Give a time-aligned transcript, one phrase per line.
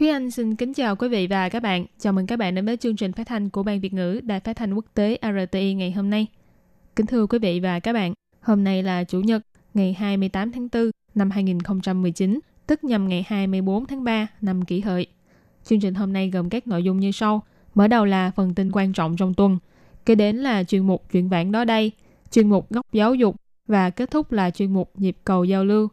[0.00, 1.86] Thúy Anh xin kính chào quý vị và các bạn.
[1.98, 4.40] Chào mừng các bạn đến với chương trình phát thanh của Ban Việt ngữ Đài
[4.40, 6.26] Phát thanh Quốc tế RTI ngày hôm nay.
[6.96, 9.42] Kính thưa quý vị và các bạn, hôm nay là Chủ nhật,
[9.74, 15.06] ngày 28 tháng 4 năm 2019, tức nhằm ngày 24 tháng 3 năm kỷ hợi.
[15.64, 17.42] Chương trình hôm nay gồm các nội dung như sau.
[17.74, 19.58] Mở đầu là phần tin quan trọng trong tuần,
[20.06, 21.92] kế đến là chuyên mục chuyện vãng đó đây,
[22.30, 25.88] chuyên mục góc giáo dục và kết thúc là chuyên mục nhịp cầu giao lưu.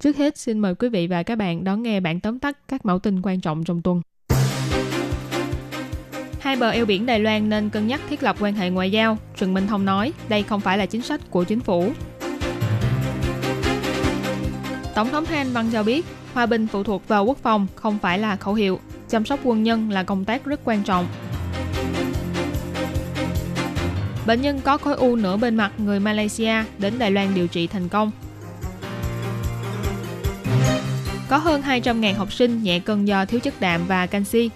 [0.00, 2.86] Trước hết, xin mời quý vị và các bạn đón nghe bản tóm tắt các
[2.86, 4.02] mẫu tin quan trọng trong tuần.
[6.40, 9.18] Hai bờ eo biển Đài Loan nên cân nhắc thiết lập quan hệ ngoại giao.
[9.36, 11.92] Trần Minh Thông nói, đây không phải là chính sách của chính phủ.
[14.94, 18.18] Tổng thống Thái Văn cho biết, hòa bình phụ thuộc vào quốc phòng không phải
[18.18, 18.80] là khẩu hiệu.
[19.08, 21.06] Chăm sóc quân nhân là công tác rất quan trọng.
[24.26, 27.66] Bệnh nhân có khối u nửa bên mặt người Malaysia đến Đài Loan điều trị
[27.66, 28.10] thành công.
[31.28, 34.50] Có hơn 200.000 học sinh nhẹ cân do thiếu chất đạm và canxi.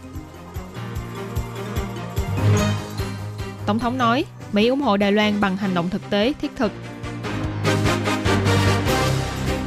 [3.67, 6.73] Tổng thống nói, Mỹ ủng hộ Đài Loan bằng hành động thực tế, thiết thực.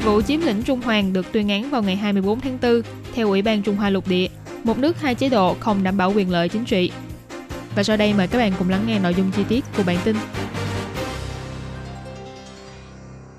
[0.05, 2.81] Vụ chiếm lĩnh Trung Hoàng được tuyên án vào ngày 24 tháng 4
[3.13, 4.27] theo Ủy ban Trung Hoa lục địa,
[4.63, 6.91] một nước hai chế độ không đảm bảo quyền lợi chính trị.
[7.75, 9.97] Và sau đây mời các bạn cùng lắng nghe nội dung chi tiết của bản
[10.03, 10.15] tin.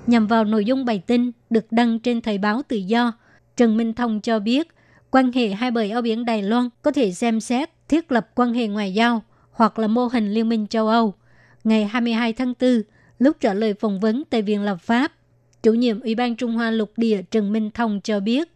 [0.07, 3.13] Nhằm vào nội dung bài tin được đăng trên Thời báo Tự do,
[3.57, 4.67] Trần Minh Thông cho biết
[5.11, 8.53] quan hệ hai bờ eo biển Đài Loan có thể xem xét thiết lập quan
[8.53, 11.13] hệ ngoại giao hoặc là mô hình Liên minh châu Âu.
[11.63, 12.81] Ngày 22 tháng 4,
[13.19, 15.11] lúc trả lời phỏng vấn tại Viện Lập pháp,
[15.63, 18.51] chủ nhiệm Ủy ban Trung Hoa lục địa Trần Minh Thông cho biết,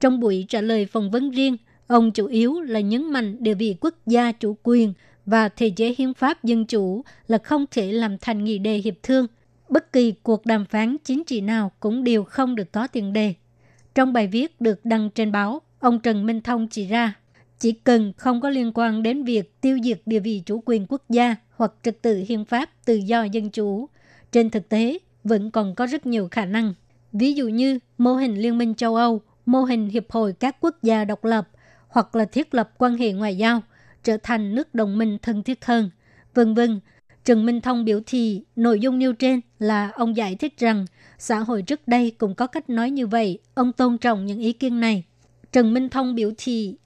[0.00, 1.56] trong buổi trả lời phỏng vấn riêng,
[1.86, 4.92] ông chủ yếu là nhấn mạnh địa vị quốc gia chủ quyền
[5.26, 8.94] và thể chế hiến pháp dân chủ là không thể làm thành nghị đề hiệp
[9.02, 9.26] thương.
[9.68, 13.34] Bất kỳ cuộc đàm phán chính trị nào cũng đều không được có tiền đề.
[13.94, 17.14] Trong bài viết được đăng trên báo, ông Trần Minh Thông chỉ ra,
[17.58, 21.02] chỉ cần không có liên quan đến việc tiêu diệt địa vị chủ quyền quốc
[21.08, 23.88] gia hoặc trật tự hiến pháp tự do dân chủ,
[24.32, 26.74] trên thực tế vẫn còn có rất nhiều khả năng.
[27.12, 30.82] Ví dụ như mô hình Liên minh châu Âu, mô hình Hiệp hội các quốc
[30.82, 31.48] gia độc lập
[31.88, 33.62] hoặc là thiết lập quan hệ ngoại giao,
[34.04, 35.90] trở thành nước đồng minh thân thiết hơn,
[36.34, 36.80] vân vân.
[37.24, 40.86] Trần Minh Thông biểu thị nội dung nêu trên là ông giải thích rằng
[41.20, 43.38] xã hội trước đây cũng có cách nói như vậy.
[43.54, 45.04] Ông tôn trọng những ý kiến này.
[45.52, 46.76] Trần Minh Thông biểu thị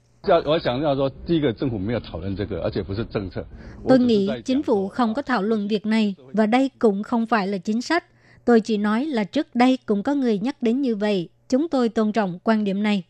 [3.87, 7.47] Tôi nghĩ chính phủ không có thảo luận việc này và đây cũng không phải
[7.47, 8.05] là chính sách.
[8.45, 11.29] Tôi chỉ nói là trước đây cũng có người nhắc đến như vậy.
[11.49, 13.03] Chúng tôi tôn trọng quan điểm này.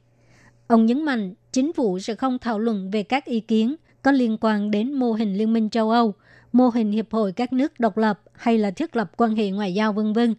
[0.68, 4.38] Ông nhấn mạnh chính phủ sẽ không thảo luận về các ý kiến có liên
[4.42, 6.14] quan đến mô hình Liên minh châu Âu,
[6.52, 9.74] mô hình hiệp hội các nước độc lập hay là thiết lập quan hệ ngoại
[9.74, 10.36] giao vân vân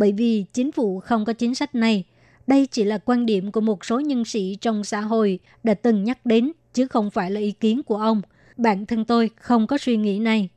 [0.00, 2.04] bởi vì chính phủ không có chính sách này.
[2.46, 6.04] Đây chỉ là quan điểm của một số nhân sĩ trong xã hội đã từng
[6.04, 8.22] nhắc đến, chứ không phải là ý kiến của ông.
[8.56, 10.48] Bản thân tôi không có suy nghĩ này.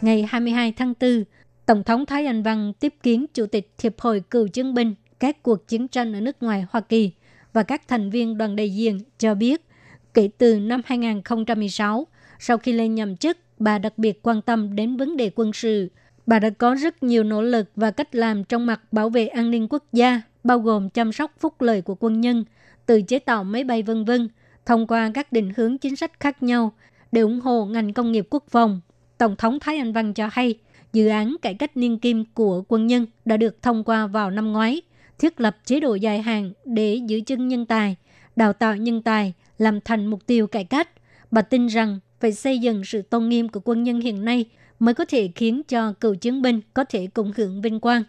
[0.00, 1.24] Ngày 22 tháng 4,
[1.66, 5.42] Tổng thống Thái Anh Văn tiếp kiến Chủ tịch Hiệp hội Cựu chiến binh các
[5.42, 7.10] cuộc chiến tranh ở nước ngoài Hoa Kỳ
[7.52, 9.66] và các thành viên đoàn đại diện cho biết,
[10.14, 12.06] kể từ năm 2016,
[12.38, 15.88] sau khi lên nhậm chức, bà đặc biệt quan tâm đến vấn đề quân sự.
[16.26, 19.50] Bà đã có rất nhiều nỗ lực và cách làm trong mặt bảo vệ an
[19.50, 22.44] ninh quốc gia, bao gồm chăm sóc phúc lợi của quân nhân,
[22.86, 24.28] từ chế tạo máy bay vân vân,
[24.66, 26.72] thông qua các định hướng chính sách khác nhau
[27.12, 28.80] để ủng hộ ngành công nghiệp quốc phòng.
[29.18, 30.58] Tổng thống Thái Anh Văn cho hay,
[30.92, 34.52] dự án cải cách niên kim của quân nhân đã được thông qua vào năm
[34.52, 34.82] ngoái,
[35.18, 37.96] thiết lập chế độ dài hạn để giữ chân nhân tài,
[38.36, 40.88] đào tạo nhân tài, làm thành mục tiêu cải cách.
[41.30, 44.44] Bà tin rằng phải xây dựng sự tôn nghiêm của quân nhân hiện nay
[44.78, 48.02] mới có thể khiến cho cựu chiến binh có thể cùng hưởng vinh quang.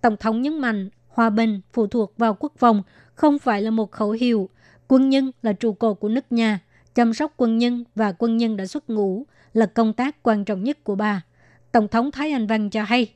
[0.00, 2.82] Tổng thống nhấn mạnh hòa bình phụ thuộc vào quốc phòng
[3.14, 4.48] không phải là một khẩu hiệu.
[4.88, 6.60] Quân nhân là trụ cột của nước nhà,
[6.94, 9.24] chăm sóc quân nhân và quân nhân đã xuất ngũ
[9.54, 11.22] là công tác quan trọng nhất của bà.
[11.72, 13.14] Tổng thống Thái Anh Văn cho hay.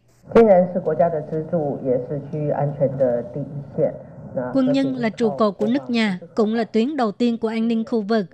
[4.53, 7.69] Quân nhân là trụ cột của nước nhà, cũng là tuyến đầu tiên của an
[7.69, 8.27] ninh khu vực.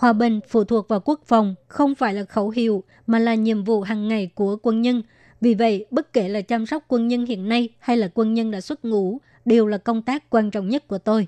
[0.00, 3.64] Hòa bình phụ thuộc vào quốc phòng, không phải là khẩu hiệu, mà là nhiệm
[3.64, 5.02] vụ hàng ngày của quân nhân.
[5.40, 8.50] Vì vậy, bất kể là chăm sóc quân nhân hiện nay hay là quân nhân
[8.50, 11.26] đã xuất ngũ, đều là công tác quan trọng nhất của tôi.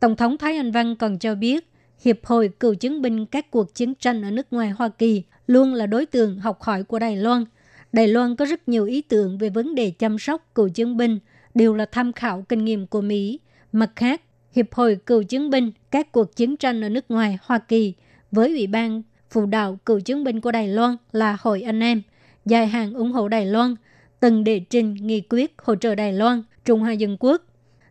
[0.00, 1.70] Tổng thống Thái Anh Văn còn cho biết,
[2.04, 5.74] Hiệp hội cựu chiến binh các cuộc chiến tranh ở nước ngoài Hoa Kỳ luôn
[5.74, 7.44] là đối tượng học hỏi của Đài Loan.
[7.92, 11.18] Đài Loan có rất nhiều ý tưởng về vấn đề chăm sóc cựu chiến binh,
[11.54, 13.40] đều là tham khảo kinh nghiệm của Mỹ.
[13.72, 14.22] Mặt khác,
[14.56, 17.94] Hiệp hội cựu chiến binh các cuộc chiến tranh ở nước ngoài Hoa Kỳ
[18.32, 22.02] với Ủy ban phụ đạo cựu chiến binh của Đài Loan là Hội Anh Em,
[22.44, 23.74] dài hạn ủng hộ Đài Loan,
[24.20, 27.42] từng đệ trình nghị quyết hỗ trợ Đài Loan, Trung Hoa Dân Quốc,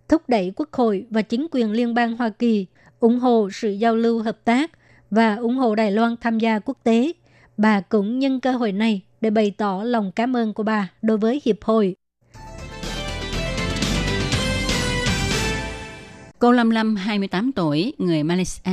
[0.07, 2.65] thúc đẩy Quốc hội và chính quyền liên bang Hoa Kỳ
[3.00, 4.71] ủng hộ sự giao lưu hợp tác
[5.11, 7.11] và ủng hộ Đài Loan tham gia quốc tế.
[7.57, 11.18] Bà cũng nhân cơ hội này để bày tỏ lòng cảm ơn của bà đối
[11.18, 11.95] với Hiệp hội.
[16.45, 18.71] Cô Lâm Lâm, 28 tuổi, người Malaysia.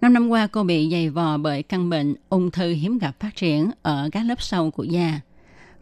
[0.00, 3.36] Năm năm qua, cô bị dày vò bởi căn bệnh ung thư hiếm gặp phát
[3.36, 5.20] triển ở các lớp sâu của da.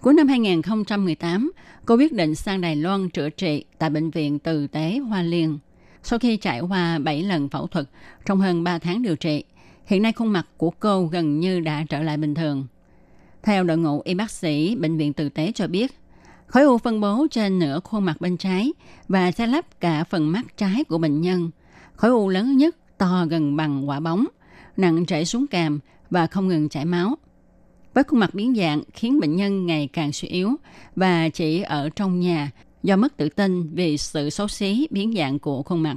[0.01, 1.53] Cuối năm 2018,
[1.87, 5.59] cô quyết định sang Đài Loan chữa trị tại Bệnh viện Từ Tế Hoa Liên.
[6.03, 7.87] Sau khi trải qua 7 lần phẫu thuật
[8.27, 9.45] trong hơn 3 tháng điều trị,
[9.87, 12.67] hiện nay khuôn mặt của cô gần như đã trở lại bình thường.
[13.43, 15.93] Theo đội ngũ y bác sĩ Bệnh viện Từ Tế cho biết,
[16.53, 18.73] khối u phân bố trên nửa khuôn mặt bên trái
[19.09, 21.51] và sẽ lấp cả phần mắt trái của bệnh nhân.
[21.95, 24.27] Khối u lớn nhất to gần bằng quả bóng,
[24.77, 27.15] nặng chảy xuống càm và không ngừng chảy máu.
[27.95, 30.51] Với khuôn mặt biến dạng khiến bệnh nhân ngày càng suy yếu
[30.97, 32.51] và chỉ ở trong nhà
[32.83, 35.97] do mất tự tin vì sự xấu xí biến dạng của khuôn mặt.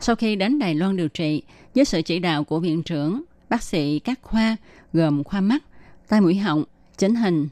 [0.00, 1.42] Sau khi đến Đài Loan điều trị,
[1.74, 4.56] với sự chỉ đạo của viện trưởng, bác sĩ các khoa
[4.92, 5.64] gồm khoa mắt,
[6.08, 6.64] tai mũi họng,
[6.98, 7.48] chỉnh hình,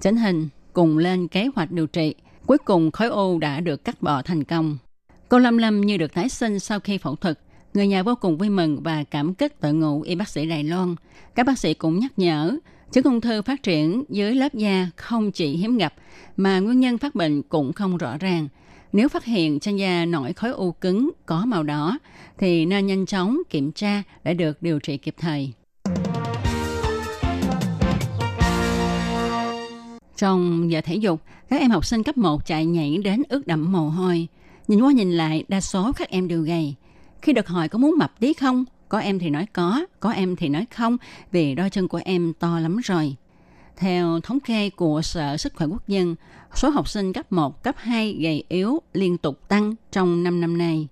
[0.00, 2.14] chỉnh hình cùng lên kế hoạch điều trị.
[2.46, 4.78] Cuối cùng khối u đã được cắt bỏ thành công.
[5.28, 7.38] Cô Lâm Lâm như được tái sinh sau khi phẫu thuật.
[7.74, 10.64] Người nhà vô cùng vui mừng và cảm kích đội ngũ y bác sĩ Đài
[10.64, 10.94] Loan.
[11.34, 12.56] Các bác sĩ cũng nhắc nhở,
[12.92, 15.94] chứng ung thư phát triển dưới lớp da không chỉ hiếm gặp,
[16.36, 18.48] mà nguyên nhân phát bệnh cũng không rõ ràng.
[18.92, 21.98] Nếu phát hiện trên da nổi khối u cứng có màu đỏ,
[22.38, 25.52] thì nên nhanh chóng kiểm tra để được điều trị kịp thời.
[30.20, 33.72] Trong giờ thể dục, các em học sinh cấp 1 chạy nhảy đến ướt đẫm
[33.72, 34.28] mồ hôi.
[34.68, 36.74] Nhìn qua nhìn lại, đa số các em đều gầy.
[37.22, 40.36] Khi được hỏi có muốn mập tí không, có em thì nói có, có em
[40.36, 40.96] thì nói không,
[41.32, 43.16] vì đôi chân của em to lắm rồi.
[43.76, 46.14] Theo thống kê của Sở Sức khỏe Quốc dân,
[46.54, 50.58] số học sinh cấp 1, cấp 2 gầy yếu liên tục tăng trong 5 năm
[50.58, 50.88] nay.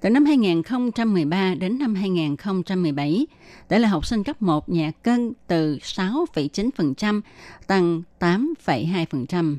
[0.00, 3.26] Từ năm 2013 đến năm 2017,
[3.68, 7.20] tỷ lệ học sinh cấp 1 nhẹ cân từ 6,9%
[7.66, 9.56] tăng 8,2%.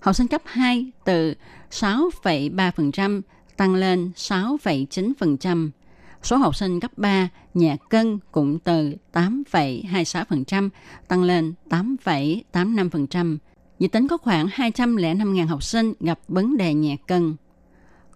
[0.00, 1.34] Học sinh cấp 2 từ
[1.70, 3.20] 6,3%
[3.56, 5.70] tăng lên 6,9%.
[6.22, 10.68] Số học sinh cấp 3 nhẹ cân cũng từ 8,26%
[11.08, 13.38] tăng lên 8,85%.
[13.78, 17.36] Dự tính có khoảng 205.000 học sinh gặp vấn đề nhẹ cân.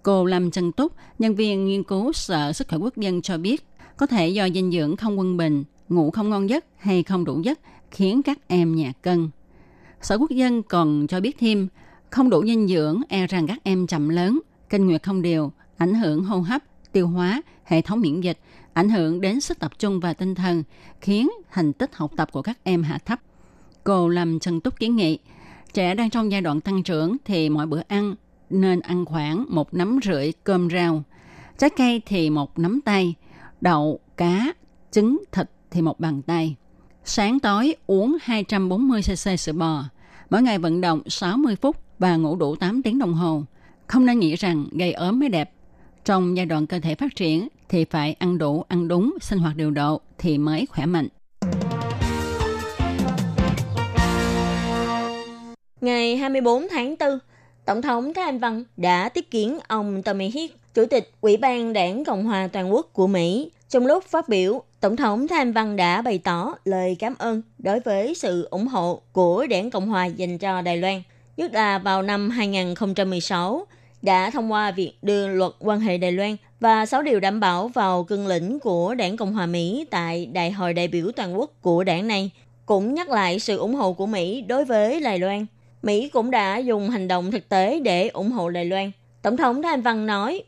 [0.07, 3.65] Cô Lâm Trân Túc, nhân viên nghiên cứu Sở Sức khỏe Quốc dân cho biết,
[3.97, 7.41] có thể do dinh dưỡng không quân bình, ngủ không ngon giấc hay không đủ
[7.41, 7.59] giấc
[7.91, 9.29] khiến các em nhạt cân.
[10.01, 11.69] Sở Quốc dân còn cho biết thêm,
[12.11, 15.95] không đủ dinh dưỡng e rằng các em chậm lớn, kinh nguyệt không đều, ảnh
[15.95, 16.63] hưởng hô hấp,
[16.93, 18.39] tiêu hóa, hệ thống miễn dịch,
[18.73, 20.63] ảnh hưởng đến sức tập trung và tinh thần,
[21.01, 23.21] khiến thành tích học tập của các em hạ thấp.
[23.85, 25.19] Cô Lâm Trân Túc kiến nghị,
[25.73, 28.15] trẻ đang trong giai đoạn tăng trưởng thì mỗi bữa ăn
[28.51, 31.03] nên ăn khoảng một nắm rưỡi cơm rau.
[31.59, 33.15] Trái cây thì một nắm tay,
[33.61, 34.53] đậu, cá,
[34.91, 36.57] trứng, thịt thì một bàn tay.
[37.05, 39.85] Sáng tối uống 240cc sữa bò.
[40.31, 43.43] Mỗi ngày vận động 60 phút và ngủ đủ 8 tiếng đồng hồ.
[43.87, 45.53] Không nên nghĩ rằng gây ốm mới đẹp.
[46.05, 49.57] Trong giai đoạn cơ thể phát triển thì phải ăn đủ, ăn đúng, sinh hoạt
[49.57, 51.09] điều độ thì mới khỏe mạnh.
[55.81, 57.19] Ngày 24 tháng 4,
[57.67, 61.73] Tổng thống Thái Anh Văn đã tiếp kiến ông Tommy Hick, Chủ tịch Ủy ban
[61.73, 63.51] Đảng Cộng hòa Toàn quốc của Mỹ.
[63.69, 67.43] Trong lúc phát biểu, Tổng thống Thái Anh Văn đã bày tỏ lời cảm ơn
[67.59, 71.03] đối với sự ủng hộ của Đảng Cộng hòa dành cho Đài Loan,
[71.37, 73.67] nhất là vào năm 2016
[74.03, 77.69] đã thông qua việc đưa luật quan hệ Đài Loan và 6 điều đảm bảo
[77.69, 81.51] vào cương lĩnh của Đảng Cộng hòa Mỹ tại Đại hội đại biểu toàn quốc
[81.61, 82.31] của đảng này,
[82.67, 85.47] cũng nhắc lại sự ủng hộ của Mỹ đối với Đài Loan.
[85.87, 88.91] Mỹ cũng đã dùng hành động thực tế để ủng hộ Đài Loan.
[89.23, 90.43] Tổng thống Thanh Văn nói,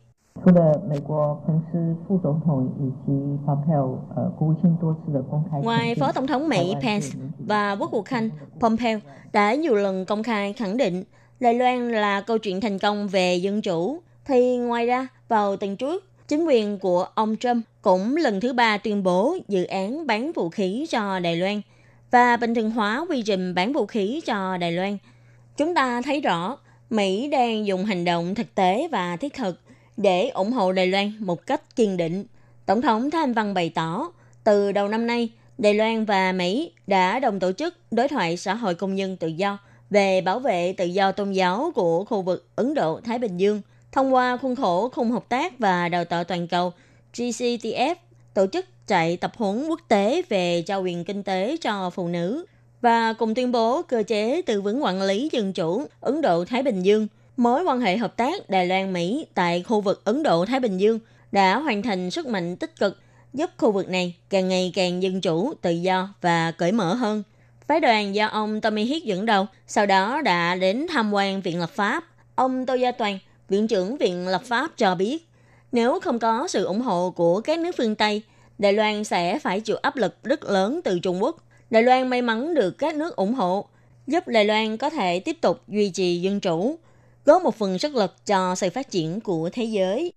[5.62, 7.06] Ngoài Phó Tổng thống Mỹ Pence
[7.38, 8.30] và Quốc vụ Khanh
[8.60, 9.00] Pompeo
[9.32, 11.04] đã nhiều lần công khai khẳng định
[11.40, 15.76] Đài Loan là câu chuyện thành công về dân chủ, thì ngoài ra vào tuần
[15.76, 20.32] trước, chính quyền của ông Trump cũng lần thứ ba tuyên bố dự án bán
[20.32, 21.60] vũ khí cho Đài Loan
[22.10, 24.98] và bình thường hóa quy trình bán vũ khí cho Đài Loan–
[25.58, 26.58] Chúng ta thấy rõ
[26.90, 29.60] Mỹ đang dùng hành động thực tế và thiết thực
[29.96, 32.24] để ủng hộ Đài Loan một cách kiên định.
[32.66, 34.12] Tổng thống Thanh Văn bày tỏ,
[34.44, 38.54] từ đầu năm nay, Đài Loan và Mỹ đã đồng tổ chức đối thoại xã
[38.54, 39.58] hội công nhân tự do
[39.90, 43.62] về bảo vệ tự do tôn giáo của khu vực Ấn Độ-Thái Bình Dương
[43.92, 46.72] thông qua khuôn khổ khung hợp tác và đào tạo toàn cầu
[47.14, 47.94] GCTF
[48.34, 52.46] tổ chức chạy tập huấn quốc tế về trao quyền kinh tế cho phụ nữ
[52.80, 56.82] và cùng tuyên bố cơ chế tư vấn quản lý dân chủ Ấn Độ-Thái Bình
[56.82, 57.06] Dương.
[57.36, 60.98] Mối quan hệ hợp tác Đài Loan-Mỹ tại khu vực Ấn Độ-Thái Bình Dương
[61.32, 62.98] đã hoàn thành sức mạnh tích cực
[63.34, 67.22] giúp khu vực này càng ngày càng dân chủ, tự do và cởi mở hơn.
[67.66, 71.60] Phái đoàn do ông Tommy Hiết dẫn đầu, sau đó đã đến tham quan Viện
[71.60, 72.04] Lập pháp.
[72.34, 73.18] Ông Tô Gia Toàn,
[73.48, 75.28] Viện trưởng Viện Lập pháp cho biết,
[75.72, 78.22] nếu không có sự ủng hộ của các nước phương Tây,
[78.58, 81.36] Đài Loan sẽ phải chịu áp lực rất lớn từ Trung Quốc.
[81.70, 83.64] Đài Loan may mắn được các nước ủng hộ,
[84.06, 86.78] giúp Đài Loan có thể tiếp tục duy trì dân chủ,
[87.24, 90.12] góp một phần sức lực cho sự phát triển của thế giới.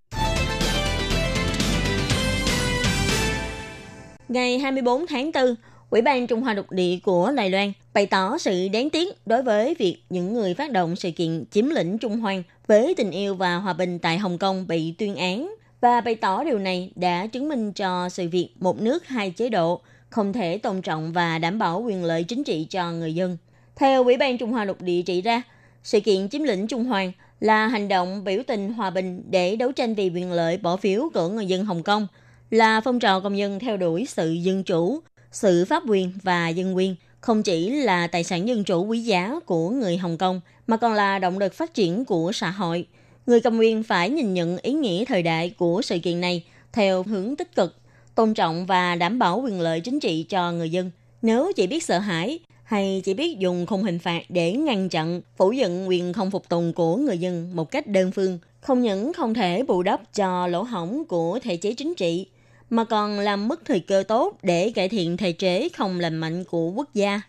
[4.28, 5.54] Ngày 24 tháng 4,
[5.90, 9.42] Ủy ban Trung Hoa Lục Địa của Đài Loan bày tỏ sự đáng tiếc đối
[9.42, 12.34] với việc những người phát động sự kiện chiếm lĩnh Trung Hoa
[12.66, 16.44] với tình yêu và hòa bình tại Hồng Kông bị tuyên án và bày tỏ
[16.44, 19.80] điều này đã chứng minh cho sự việc một nước hai chế độ
[20.12, 23.36] không thể tôn trọng và đảm bảo quyền lợi chính trị cho người dân.
[23.76, 25.42] Theo Ủy ban Trung Hoa Lục Địa chỉ ra,
[25.82, 27.04] sự kiện chiếm lĩnh Trung Hoa
[27.40, 31.10] là hành động biểu tình hòa bình để đấu tranh vì quyền lợi bỏ phiếu
[31.14, 32.06] của người dân Hồng Kông,
[32.50, 35.00] là phong trào công dân theo đuổi sự dân chủ,
[35.30, 39.34] sự pháp quyền và dân quyền, không chỉ là tài sản dân chủ quý giá
[39.46, 42.86] của người Hồng Kông, mà còn là động lực phát triển của xã hội.
[43.26, 47.02] Người cầm quyền phải nhìn nhận ý nghĩa thời đại của sự kiện này theo
[47.02, 47.81] hướng tích cực,
[48.14, 50.90] tôn trọng và đảm bảo quyền lợi chính trị cho người dân.
[51.22, 55.20] Nếu chỉ biết sợ hãi hay chỉ biết dùng khung hình phạt để ngăn chặn,
[55.36, 59.12] phủ nhận quyền không phục tùng của người dân một cách đơn phương, không những
[59.12, 62.26] không thể bù đắp cho lỗ hỏng của thể chế chính trị,
[62.70, 66.44] mà còn làm mất thời cơ tốt để cải thiện thể chế không lành mạnh
[66.44, 67.20] của quốc gia.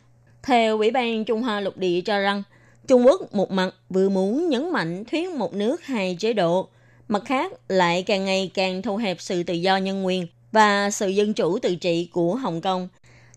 [0.43, 2.43] Theo Ủy ban Trung Hoa Lục Địa cho rằng,
[2.87, 6.67] Trung Quốc một mặt vừa muốn nhấn mạnh thuyết một nước hai chế độ,
[7.07, 11.07] mặt khác lại càng ngày càng thu hẹp sự tự do nhân quyền và sự
[11.07, 12.87] dân chủ tự trị của Hồng Kông.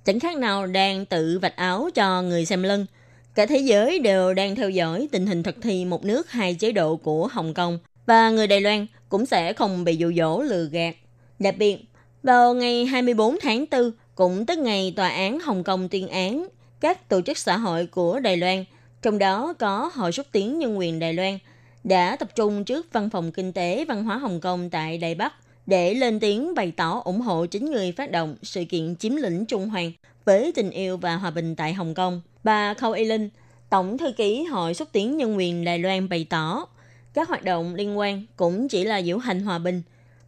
[0.04, 2.86] Chẳng khác nào đang tự vạch áo cho người xem lưng.
[3.34, 6.72] Cả thế giới đều đang theo dõi tình hình thực thi một nước hai chế
[6.72, 10.64] độ của Hồng Kông và người Đài Loan cũng sẽ không bị dụ dỗ lừa
[10.64, 10.96] gạt.
[11.38, 11.76] Đặc biệt,
[12.22, 16.48] vào ngày 24 tháng 4, cũng tức ngày tòa án Hồng Kông tuyên án
[16.80, 18.64] các tổ chức xã hội của Đài Loan,
[19.02, 21.38] trong đó có Hội xúc tiến nhân quyền Đài Loan,
[21.84, 25.32] đã tập trung trước Văn phòng Kinh tế Văn hóa Hồng Kông tại Đài Bắc
[25.66, 29.46] để lên tiếng bày tỏ ủng hộ chính người phát động sự kiện chiếm lĩnh
[29.46, 29.92] Trung Hoàng
[30.24, 32.20] với tình yêu và hòa bình tại Hồng Kông.
[32.44, 33.28] Bà Khâu Y Linh,
[33.70, 36.66] Tổng thư ký Hội xúc tiến nhân quyền Đài Loan bày tỏ,
[37.14, 39.82] các hoạt động liên quan cũng chỉ là diễu hành hòa bình.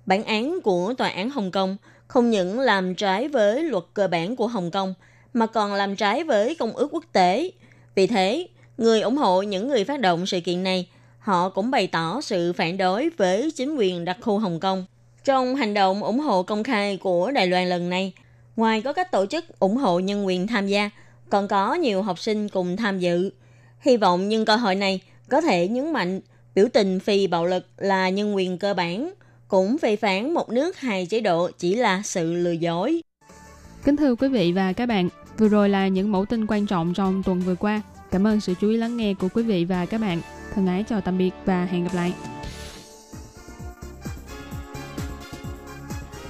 [0.06, 1.76] Bản án của Tòa án Hồng Kông
[2.06, 4.94] không những làm trái với luật cơ bản của Hồng Kông,
[5.34, 7.50] mà còn làm trái với công ước quốc tế.
[7.94, 8.46] Vì thế,
[8.78, 12.52] người ủng hộ những người phát động sự kiện này, họ cũng bày tỏ sự
[12.52, 14.86] phản đối với chính quyền đặc khu Hồng Kông.
[15.28, 18.12] Trong hành động ủng hộ công khai của Đài Loan lần này,
[18.56, 20.90] ngoài có các tổ chức ủng hộ nhân quyền tham gia,
[21.30, 23.30] còn có nhiều học sinh cùng tham dự.
[23.80, 26.20] Hy vọng nhân cơ hội này có thể nhấn mạnh
[26.54, 29.12] biểu tình phi bạo lực là nhân quyền cơ bản,
[29.48, 33.02] cũng phê phán một nước hai chế độ chỉ là sự lừa dối.
[33.84, 35.08] Kính thưa quý vị và các bạn,
[35.38, 37.82] vừa rồi là những mẫu tin quan trọng trong tuần vừa qua.
[38.10, 40.20] Cảm ơn sự chú ý lắng nghe của quý vị và các bạn.
[40.54, 42.12] Thân ái chào tạm biệt và hẹn gặp lại.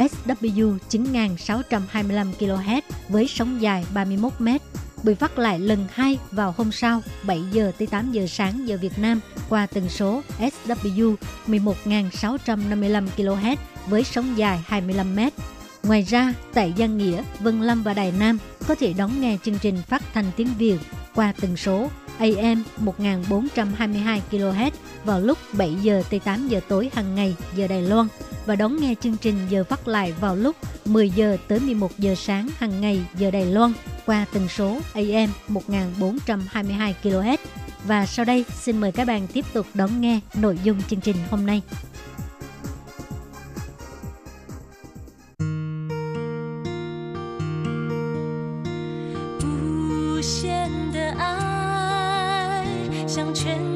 [0.00, 4.48] SW 9625 kHz với sóng dài 31 m.
[5.02, 8.78] bị phát lại lần hai vào hôm sau 7 giờ tới 8 giờ sáng giờ
[8.80, 11.14] Việt Nam qua tần số SW
[11.46, 15.20] 11655 kHz với sóng dài 25 m.
[15.82, 18.38] Ngoài ra, tại Giang Nghĩa, Vân Lâm và Đài Nam
[18.68, 20.78] có thể đón nghe chương trình phát thanh tiếng Việt
[21.14, 21.88] qua tần số
[22.20, 24.70] AM 1422 kHz
[25.04, 28.08] vào lúc 7 giờ tới 8 giờ tối hàng ngày giờ Đài Loan
[28.46, 32.14] và đón nghe chương trình giờ phát lại vào lúc 10 giờ tới 11 giờ
[32.14, 33.72] sáng hàng ngày giờ Đài Loan
[34.06, 37.36] qua tần số AM 1422 kHz.
[37.84, 41.16] Và sau đây, xin mời các bạn tiếp tục đón nghe nội dung chương trình
[41.30, 41.62] hôm nay.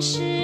[0.04, 0.43] 是。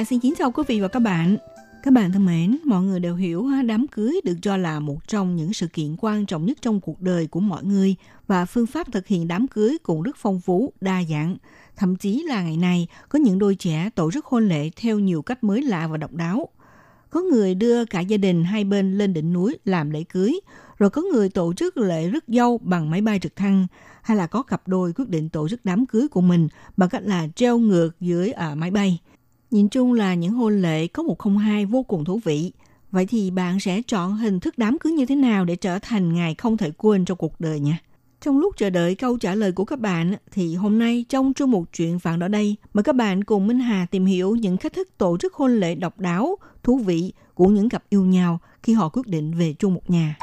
[0.00, 1.36] Hà xin kính chào quý vị và các bạn.
[1.82, 5.36] Các bạn thân mến, mọi người đều hiểu đám cưới được cho là một trong
[5.36, 8.92] những sự kiện quan trọng nhất trong cuộc đời của mọi người và phương pháp
[8.92, 11.36] thực hiện đám cưới cũng rất phong phú, đa dạng.
[11.76, 15.22] Thậm chí là ngày nay có những đôi trẻ tổ chức hôn lễ theo nhiều
[15.22, 16.48] cách mới lạ và độc đáo.
[17.10, 20.40] Có người đưa cả gia đình hai bên lên đỉnh núi làm lễ cưới,
[20.78, 23.66] rồi có người tổ chức lễ rước dâu bằng máy bay trực thăng,
[24.02, 27.02] hay là có cặp đôi quyết định tổ chức đám cưới của mình bằng cách
[27.04, 28.98] là treo ngược dưới ở máy bay.
[29.50, 32.52] Nhìn chung là những hôn lễ có một không hai vô cùng thú vị.
[32.90, 36.14] Vậy thì bạn sẽ chọn hình thức đám cưới như thế nào để trở thành
[36.14, 37.78] ngày không thể quên trong cuộc đời nha?
[38.20, 41.50] Trong lúc chờ đợi câu trả lời của các bạn thì hôm nay trong chương
[41.50, 44.72] mục chuyện vạn đó đây mời các bạn cùng Minh Hà tìm hiểu những cách
[44.72, 48.72] thức tổ chức hôn lễ độc đáo, thú vị của những cặp yêu nhau khi
[48.72, 50.16] họ quyết định về chung một nhà.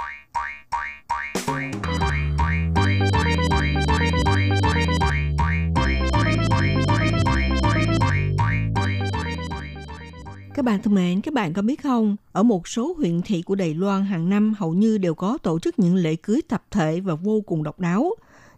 [10.68, 13.74] Bạn thân mến, các bạn có biết không, ở một số huyện thị của Đài
[13.74, 17.16] Loan hàng năm hầu như đều có tổ chức những lễ cưới tập thể và
[17.16, 18.12] vô cùng độc đáo.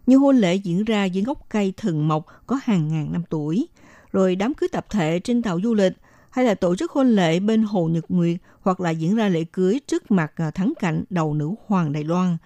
[0.06, 3.68] Như hôn lễ diễn ra dưới gốc cây thần mộc có hàng ngàn năm tuổi,
[4.12, 5.92] rồi đám cưới tập thể trên tàu du lịch,
[6.30, 9.44] hay là tổ chức hôn lễ bên Hồ Nhật Nguyệt hoặc là diễn ra lễ
[9.44, 12.36] cưới trước mặt à, thắng cảnh đầu nữ hoàng Đài Loan.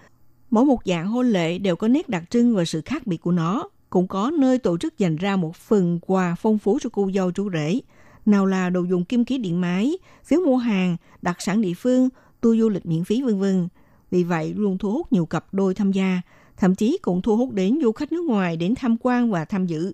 [0.49, 3.31] Mỗi một dạng hôn lễ đều có nét đặc trưng và sự khác biệt của
[3.31, 7.09] nó, cũng có nơi tổ chức dành ra một phần quà phong phú cho cô
[7.13, 7.79] dâu chú rể–
[8.27, 12.09] nào là đồ dùng kim khí điện máy, phiếu mua hàng, đặc sản địa phương,
[12.41, 13.67] tour du lịch miễn phí vân vân.
[14.11, 16.21] Vì vậy luôn thu hút nhiều cặp đôi tham gia,
[16.57, 19.65] thậm chí cũng thu hút đến du khách nước ngoài đến tham quan và tham
[19.65, 19.91] dự.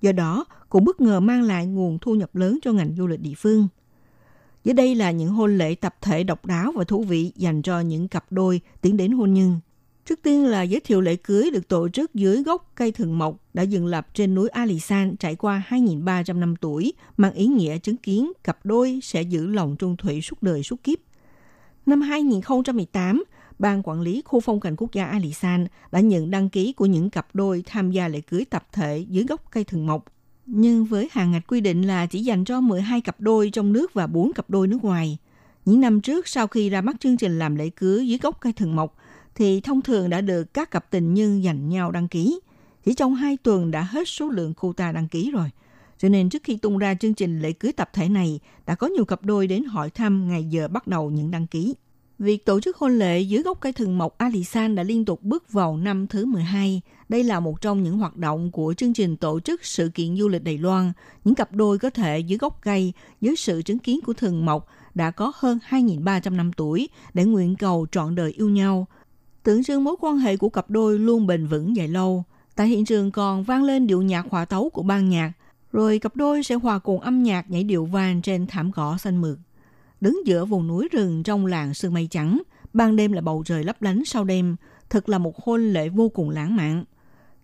[0.00, 3.20] Do đó, cũng bất ngờ mang lại nguồn thu nhập lớn cho ngành du lịch
[3.20, 3.68] địa phương.
[4.64, 7.80] Dưới đây là những hôn lễ tập thể độc đáo và thú vị dành cho
[7.80, 9.60] những cặp đôi tiến đến hôn nhân.
[10.06, 13.36] Trước tiên là giới thiệu lễ cưới được tổ chức dưới gốc cây thường mộc
[13.54, 17.96] đã dựng lập trên núi Alisan trải qua 2.300 năm tuổi, mang ý nghĩa chứng
[17.96, 20.98] kiến cặp đôi sẽ giữ lòng trung thủy suốt đời suốt kiếp.
[21.86, 23.24] Năm 2018,
[23.58, 27.10] Ban quản lý khu phong cảnh quốc gia Alisan đã nhận đăng ký của những
[27.10, 30.04] cặp đôi tham gia lễ cưới tập thể dưới gốc cây thường mộc.
[30.46, 33.94] Nhưng với hàng ngạch quy định là chỉ dành cho 12 cặp đôi trong nước
[33.94, 35.18] và 4 cặp đôi nước ngoài.
[35.64, 38.52] Những năm trước sau khi ra mắt chương trình làm lễ cưới dưới gốc cây
[38.52, 38.96] thường mộc,
[39.36, 42.40] thì thông thường đã được các cặp tình nhân dành nhau đăng ký.
[42.84, 45.50] Chỉ trong hai tuần đã hết số lượng quota đăng ký rồi.
[45.98, 48.86] Cho nên trước khi tung ra chương trình lễ cưới tập thể này, đã có
[48.86, 51.74] nhiều cặp đôi đến hỏi thăm ngày giờ bắt đầu những đăng ký.
[52.18, 55.52] Việc tổ chức hôn lễ dưới gốc cây thần mộc Alisan đã liên tục bước
[55.52, 56.80] vào năm thứ 12.
[57.08, 60.28] Đây là một trong những hoạt động của chương trình tổ chức sự kiện du
[60.28, 60.92] lịch Đài Loan.
[61.24, 64.68] Những cặp đôi có thể dưới gốc cây, dưới sự chứng kiến của thần mộc,
[64.94, 68.86] đã có hơn 2.300 năm tuổi để nguyện cầu trọn đời yêu nhau
[69.46, 72.24] tượng trưng mối quan hệ của cặp đôi luôn bền vững dài lâu.
[72.56, 75.32] Tại hiện trường còn vang lên điệu nhạc hòa tấu của ban nhạc,
[75.72, 79.20] rồi cặp đôi sẽ hòa cùng âm nhạc nhảy điệu vàng trên thảm cỏ xanh
[79.20, 79.38] mượt.
[80.00, 83.64] Đứng giữa vùng núi rừng trong làng sương mây trắng, ban đêm là bầu trời
[83.64, 84.56] lấp lánh sau đêm,
[84.90, 86.84] thật là một hôn lễ vô cùng lãng mạn.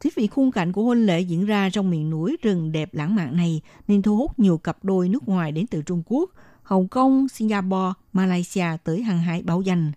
[0.00, 3.14] Chính vì khung cảnh của hôn lễ diễn ra trong miền núi rừng đẹp lãng
[3.14, 6.30] mạn này nên thu hút nhiều cặp đôi nước ngoài đến từ Trung Quốc,
[6.62, 9.92] Hồng Kông, Singapore, Malaysia tới hàng hải báo danh.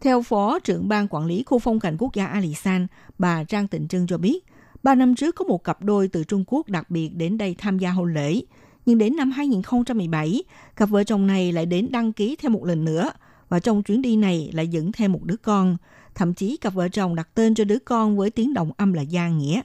[0.00, 2.86] Theo Phó trưởng ban quản lý khu phong cảnh quốc gia Alisan,
[3.18, 4.44] bà Trang Tịnh Trân cho biết,
[4.82, 7.78] ba năm trước có một cặp đôi từ Trung Quốc đặc biệt đến đây tham
[7.78, 8.40] gia hôn lễ.
[8.86, 10.42] Nhưng đến năm 2017,
[10.76, 13.10] cặp vợ chồng này lại đến đăng ký thêm một lần nữa.
[13.48, 15.76] Và trong chuyến đi này lại dẫn thêm một đứa con.
[16.14, 19.02] Thậm chí cặp vợ chồng đặt tên cho đứa con với tiếng đồng âm là
[19.02, 19.60] Gia Nghĩa.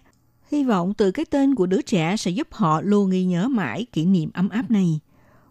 [0.52, 3.86] Hy vọng từ cái tên của đứa trẻ sẽ giúp họ luôn ghi nhớ mãi
[3.92, 5.00] kỷ niệm ấm áp này.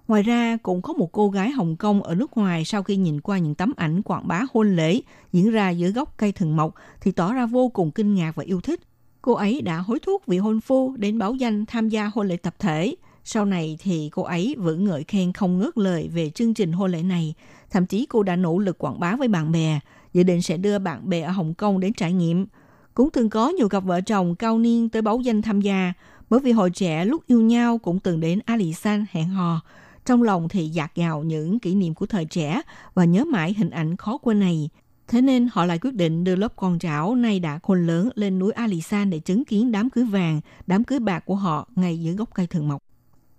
[0.08, 3.20] Ngoài ra, cũng có một cô gái Hồng Kông ở nước ngoài sau khi nhìn
[3.20, 5.00] qua những tấm ảnh quảng bá hôn lễ
[5.32, 8.44] diễn ra dưới gốc cây thần mộc thì tỏ ra vô cùng kinh ngạc và
[8.44, 8.80] yêu thích.
[9.22, 12.36] Cô ấy đã hối thúc vị hôn phu đến báo danh tham gia hôn lễ
[12.36, 12.94] tập thể.
[13.24, 16.90] Sau này thì cô ấy vẫn ngợi khen không ngớt lời về chương trình hôn
[16.90, 17.34] lễ này.
[17.70, 19.80] Thậm chí cô đã nỗ lực quảng bá với bạn bè,
[20.12, 22.46] dự định sẽ đưa bạn bè ở Hồng Kông đến trải nghiệm.
[22.94, 25.92] Cũng từng có nhiều cặp vợ chồng cao niên tới báo danh tham gia,
[26.30, 29.60] bởi vì hồi trẻ lúc yêu nhau cũng từng đến Alisan hẹn hò.
[30.04, 32.62] Trong lòng thì dạt dào những kỷ niệm của thời trẻ
[32.94, 34.68] và nhớ mãi hình ảnh khó quên này.
[35.08, 38.38] Thế nên họ lại quyết định đưa lớp con trảo nay đã khôn lớn lên
[38.38, 42.14] núi Alisan để chứng kiến đám cưới vàng, đám cưới bạc của họ ngay dưới
[42.14, 42.78] gốc cây thường mộc.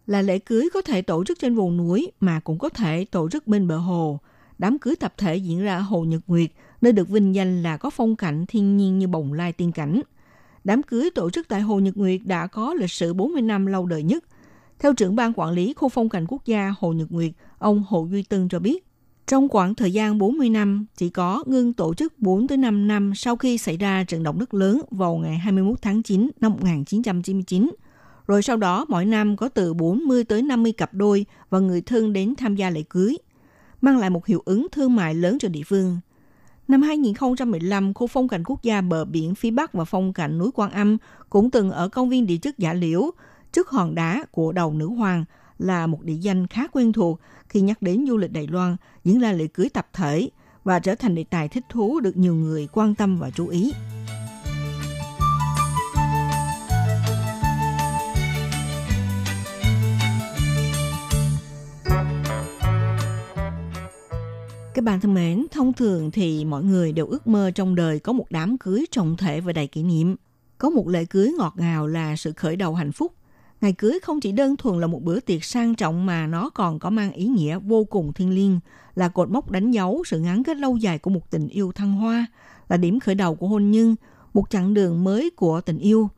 [0.07, 3.29] Là lễ cưới có thể tổ chức trên vùng núi mà cũng có thể tổ
[3.29, 4.19] chức bên bờ hồ.
[4.57, 6.49] Đám cưới tập thể diễn ra ở Hồ Nhật Nguyệt,
[6.81, 10.01] nơi được vinh danh là có phong cảnh thiên nhiên như bồng lai tiên cảnh.
[10.63, 13.85] Đám cưới tổ chức tại Hồ Nhật Nguyệt đã có lịch sử 40 năm lâu
[13.85, 14.23] đời nhất.
[14.79, 18.07] Theo trưởng ban quản lý khu phong cảnh quốc gia Hồ Nhật Nguyệt, ông Hồ
[18.11, 18.85] Duy Tân cho biết,
[19.27, 23.15] trong khoảng thời gian 40 năm, chỉ có ngưng tổ chức 4 tới 5 năm
[23.15, 27.71] sau khi xảy ra trận động đất lớn vào ngày 21 tháng 9 năm 1999.
[28.27, 32.13] Rồi sau đó mỗi năm có từ 40 tới 50 cặp đôi và người thân
[32.13, 33.17] đến tham gia lễ cưới,
[33.81, 35.99] mang lại một hiệu ứng thương mại lớn cho địa phương.
[36.67, 40.49] Năm 2015, khu phong cảnh quốc gia bờ biển phía Bắc và phong cảnh núi
[40.53, 40.97] Quan Âm
[41.29, 43.11] cũng từng ở công viên địa chất Giả Liễu,
[43.55, 45.25] trước hòn đá của đầu nữ hoàng
[45.59, 49.19] là một địa danh khá quen thuộc khi nhắc đến du lịch Đài Loan diễn
[49.19, 50.29] ra lễ cưới tập thể
[50.63, 53.73] và trở thành đề tài thích thú được nhiều người quan tâm và chú ý.
[64.73, 68.13] Các bạn thân mến, thông thường thì mọi người đều ước mơ trong đời có
[68.13, 70.15] một đám cưới trọng thể và đầy kỷ niệm.
[70.57, 73.13] Có một lễ cưới ngọt ngào là sự khởi đầu hạnh phúc.
[73.65, 76.79] Ngày cưới không chỉ đơn thuần là một bữa tiệc sang trọng mà nó còn
[76.79, 78.59] có mang ý nghĩa vô cùng thiêng liêng,
[78.95, 81.93] là cột mốc đánh dấu sự ngắn kết lâu dài của một tình yêu thăng
[81.93, 82.25] hoa,
[82.69, 83.95] là điểm khởi đầu của hôn nhân,
[84.33, 86.09] một chặng đường mới của tình yêu.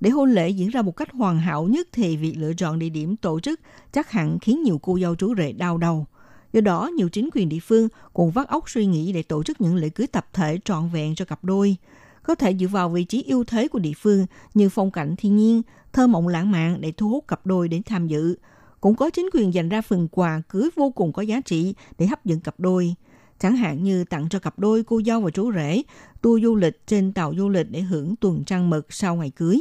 [0.00, 2.88] Để hôn lễ diễn ra một cách hoàn hảo nhất thì việc lựa chọn địa
[2.88, 3.60] điểm tổ chức
[3.92, 6.06] chắc hẳn khiến nhiều cô dâu chú rể đau đầu–
[6.52, 9.60] Do đó, nhiều chính quyền địa phương cũng vắt óc suy nghĩ để tổ chức
[9.60, 11.76] những lễ cưới tập thể trọn vẹn cho cặp đôi.
[12.22, 15.36] Có thể dựa vào vị trí ưu thế của địa phương như phong cảnh thiên
[15.36, 18.36] nhiên, thơ mộng lãng mạn để thu hút cặp đôi đến tham dự.
[18.80, 22.06] Cũng có chính quyền dành ra phần quà cưới vô cùng có giá trị để
[22.06, 22.94] hấp dẫn cặp đôi.
[23.38, 25.82] Chẳng hạn như tặng cho cặp đôi cô dâu và chú rể
[26.22, 29.60] tour du lịch trên tàu du lịch để hưởng tuần trăng mật sau ngày cưới.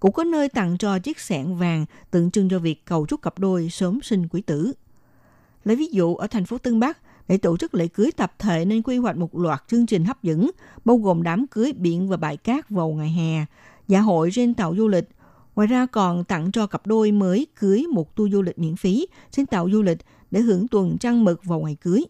[0.00, 3.38] Cũng có nơi tặng cho chiếc sẹn vàng tượng trưng cho việc cầu chúc cặp
[3.38, 4.72] đôi sớm sinh quý tử.
[5.64, 8.64] Lấy ví dụ ở thành phố Tân Bắc, để tổ chức lễ cưới tập thể
[8.64, 10.50] nên quy hoạch một loạt chương trình hấp dẫn,
[10.84, 13.44] bao gồm đám cưới biển và bãi cát vào ngày hè,
[13.88, 15.08] dạ hội trên tàu du lịch.
[15.56, 19.06] Ngoài ra còn tặng cho cặp đôi mới cưới một tour du lịch miễn phí
[19.30, 19.98] trên tàu du lịch
[20.30, 22.04] để hưởng tuần trăng mật vào ngày cưới.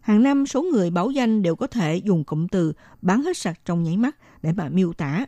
[0.00, 3.60] Hàng năm, số người báo danh đều có thể dùng cụm từ bán hết sạch
[3.64, 5.26] trong nháy mắt để mà miêu tả.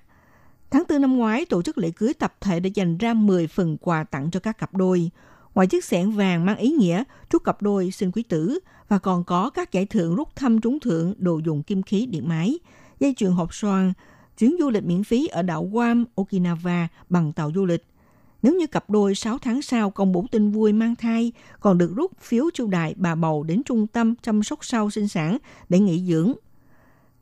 [0.70, 3.76] Tháng 4 năm ngoái, tổ chức lễ cưới tập thể đã dành ra 10 phần
[3.80, 5.10] quà tặng cho các cặp đôi.
[5.54, 9.24] Ngoài chiếc xẻng vàng mang ý nghĩa chúc cặp đôi sinh quý tử và còn
[9.24, 12.58] có các giải thưởng rút thăm trúng thưởng đồ dùng kim khí điện máy,
[13.00, 13.92] dây chuyền hộp xoan,
[14.38, 17.84] chuyến du lịch miễn phí ở đảo Guam, Okinawa bằng tàu du lịch.
[18.42, 21.92] Nếu như cặp đôi 6 tháng sau công bố tin vui mang thai, còn được
[21.96, 25.78] rút phiếu chu đại bà bầu đến trung tâm chăm sóc sau sinh sản để
[25.78, 26.32] nghỉ dưỡng.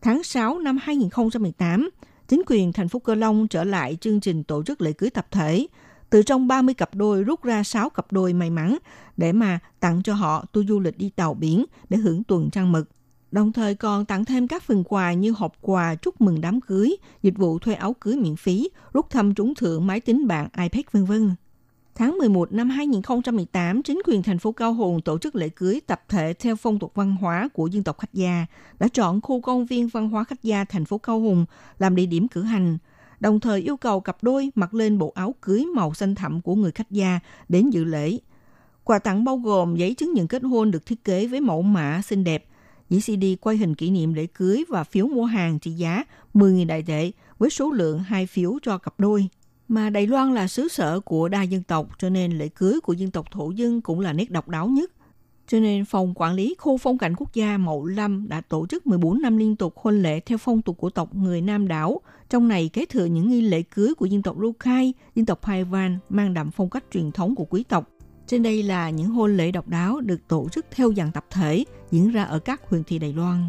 [0.00, 1.90] Tháng 6 năm 2018,
[2.28, 5.26] chính quyền thành phố Cơ Long trở lại chương trình tổ chức lễ cưới tập
[5.30, 5.66] thể–
[6.12, 8.78] từ trong 30 cặp đôi rút ra 6 cặp đôi may mắn
[9.16, 12.72] để mà tặng cho họ tour du lịch đi tàu biển để hưởng tuần trăng
[12.72, 12.84] mật.
[13.32, 16.96] Đồng thời còn tặng thêm các phần quà như hộp quà chúc mừng đám cưới,
[17.22, 20.84] dịch vụ thuê áo cưới miễn phí, rút thăm trúng thưởng máy tính bảng iPad
[20.92, 21.34] vân vân.
[21.94, 26.02] Tháng 11 năm 2018, chính quyền thành phố Cao Hùng tổ chức lễ cưới tập
[26.08, 28.46] thể theo phong tục văn hóa của dân tộc khách gia,
[28.78, 31.44] đã chọn khu công viên văn hóa khách gia thành phố Cao Hùng
[31.78, 32.78] làm địa điểm cử hành–
[33.22, 36.54] đồng thời yêu cầu cặp đôi mặc lên bộ áo cưới màu xanh thẳm của
[36.54, 38.18] người khách gia đến dự lễ.
[38.84, 42.00] Quà tặng bao gồm giấy chứng nhận kết hôn được thiết kế với mẫu mã
[42.04, 42.44] xinh đẹp,
[42.92, 46.66] dĩ CD quay hình kỷ niệm lễ cưới và phiếu mua hàng trị giá 10.000
[46.66, 49.28] đại tệ với số lượng hai phiếu cho cặp đôi.
[49.68, 52.92] Mà Đài Loan là xứ sở của đa dân tộc cho nên lễ cưới của
[52.92, 54.92] dân tộc thổ dân cũng là nét độc đáo nhất.
[55.48, 58.86] Cho nên Phòng Quản lý Khu Phong cảnh Quốc gia Mậu Lâm đã tổ chức
[58.86, 62.00] 14 năm liên tục hôn lễ theo phong tục của tộc người Nam đảo.
[62.30, 65.98] Trong này kế thừa những nghi lễ cưới của dân tộc Lukai, dân tộc Paivan
[66.08, 67.90] mang đậm phong cách truyền thống của quý tộc.
[68.32, 71.64] Trên đây là những hôn lễ độc đáo được tổ chức theo dạng tập thể
[71.90, 73.48] diễn ra ở các huyện thị Đài Loan.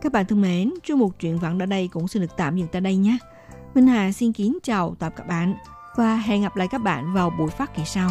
[0.00, 2.68] Các bạn thân mến, chương mục chuyện vặn ở đây cũng xin được tạm dừng
[2.72, 3.18] tại đây nhé.
[3.74, 5.54] Minh Hà xin kính chào tạm các bạn
[5.96, 8.10] và hẹn gặp lại các bạn vào buổi phát kỳ sau.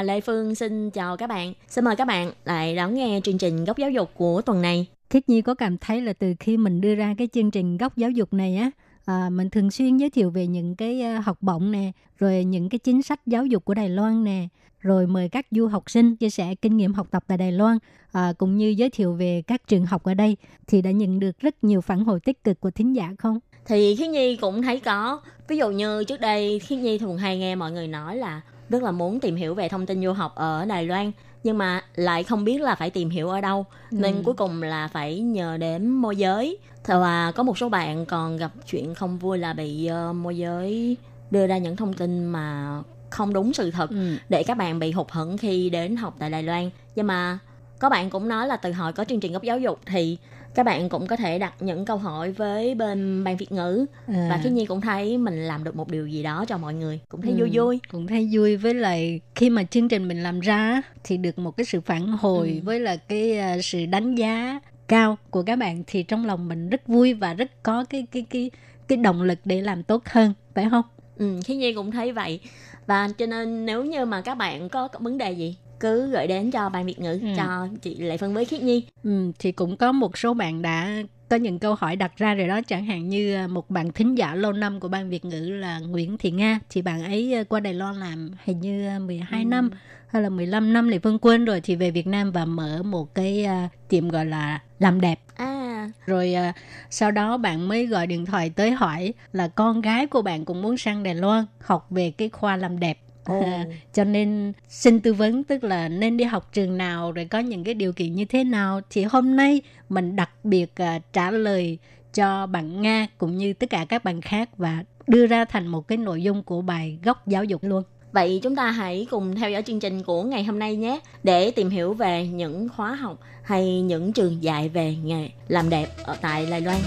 [0.00, 1.52] Và Lệ Phương xin chào các bạn.
[1.68, 4.86] Xin mời các bạn lại đón nghe chương trình Góc Giáo dục của tuần này.
[5.10, 7.96] Khiết Nhi có cảm thấy là từ khi mình đưa ra cái chương trình góc
[7.96, 8.70] giáo dục này á,
[9.04, 12.68] à, mình thường xuyên giới thiệu về những cái à, học bổng nè, rồi những
[12.68, 14.48] cái chính sách giáo dục của Đài Loan nè,
[14.80, 17.78] rồi mời các du học sinh chia sẻ kinh nghiệm học tập tại Đài Loan,
[18.12, 20.36] à, cũng như giới thiệu về các trường học ở đây,
[20.66, 23.38] thì đã nhận được rất nhiều phản hồi tích cực của thính giả không?
[23.66, 25.20] Thì Khiết Nhi cũng thấy có.
[25.48, 28.82] Ví dụ như trước đây Khiết Nhi thường hay nghe mọi người nói là rất
[28.82, 31.12] là muốn tìm hiểu về thông tin du học ở Đài Loan
[31.44, 33.96] nhưng mà lại không biết là phải tìm hiểu ở đâu Ừ.
[34.00, 38.36] nên cuối cùng là phải nhờ đến môi giới và có một số bạn còn
[38.36, 40.96] gặp chuyện không vui là bị uh, môi giới
[41.30, 42.76] đưa ra những thông tin mà
[43.10, 44.16] không đúng sự thật Ừ.
[44.28, 47.38] để các bạn bị hụt hẫng khi đến học tại Đài Loan nhưng mà
[47.78, 50.18] có bạn cũng nói là từ hồi có chương trình góc giáo dục thì
[50.54, 54.26] các bạn cũng có thể đặt những câu hỏi với bên ban Việt ngữ À.
[54.30, 57.00] và khi Nhi cũng thấy mình làm được một điều gì đó cho mọi người
[57.08, 60.22] cũng thấy Ừ, vui vui cũng thấy vui với lại khi mà chương trình mình
[60.22, 62.64] làm ra thì được một cái sự phản hồi Ừ.
[62.64, 66.68] với là cái à, sự đánh giá cao của các bạn thì trong lòng mình
[66.70, 68.50] rất vui và rất có cái cái cái
[68.88, 70.84] cái động lực để làm tốt hơn phải không?
[71.16, 72.40] ừ, khi Nhi cũng thấy vậy
[72.86, 76.50] và cho nên nếu như mà các bạn có vấn đề gì cứ gửi đến
[76.50, 77.28] cho ban Việt ngữ Ừ.
[77.36, 78.84] cho chị Lệ Phân với Khiết Nhi.
[79.04, 80.88] Ừ, thì cũng có một số bạn đã
[81.28, 82.60] có những câu hỏi đặt ra rồi đó.
[82.66, 85.78] Chẳng hạn như à, một bạn thính giả lâu năm của ban Việt ngữ là
[85.78, 86.58] Nguyễn Thị Nga.
[86.70, 89.46] Thì bạn ấy à, qua Đài Loan làm hình như à, 12 Ừ.
[89.48, 89.70] năm
[90.08, 93.14] hay là 15 năm thì Vân quên rồi thì về Việt Nam và mở một
[93.14, 95.20] cái à, tiệm gọi là làm đẹp.
[95.36, 95.90] À.
[96.06, 96.52] Rồi à,
[96.90, 100.62] sau đó bạn mới gọi điện thoại tới hỏi là con gái của bạn cũng
[100.62, 102.98] muốn sang Đài Loan học về cái khoa làm đẹp
[103.92, 107.64] Cho nên xin tư vấn tức là nên đi học trường nào rồi có những
[107.64, 111.78] cái điều kiện như thế nào thì hôm nay mình đặc biệt à, trả lời
[112.14, 115.88] cho bạn Nga cũng như tất cả các bạn khác và đưa ra thành một
[115.88, 117.82] cái nội dung của bài góc giáo dục luôn.
[118.12, 121.50] Vậy chúng ta hãy cùng theo dõi chương trình của ngày hôm nay nhé để
[121.50, 126.16] tìm hiểu về những khóa học hay những trường dạy về nghề làm đẹp ở
[126.20, 126.80] tại Đài Loan.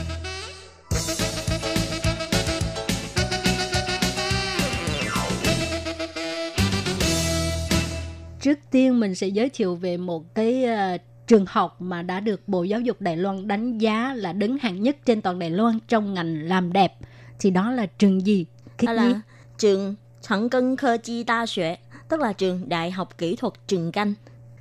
[8.43, 12.47] Trước tiên mình sẽ giới thiệu về một cái ờ, trường học mà đã được
[12.47, 15.79] Bộ Giáo dục Đài Loan đánh giá là đứng hạng nhất trên toàn Đài Loan
[15.87, 16.93] trong ngành làm đẹp.
[17.39, 18.45] Thì đó là trường gì?
[18.77, 19.21] Khiết Đó là
[19.57, 21.77] trường Trắng Cân 科 Chi Đa Xuế,
[22.09, 24.13] tức là trường Đại học Kỹ thuật Trường Canh.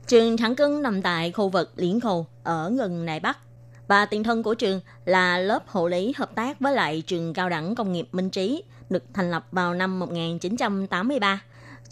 [0.06, 3.38] Trường Trắng Cân nằm tại khu vực Liễn Khồ ở gần Đài Bắc.
[3.88, 7.48] Và tiền thân của trường là lớp hộ lý hợp tác với lại trường cao
[7.48, 11.40] đẳng công nghiệp Minh Trí, được thành lập vào năm 1983.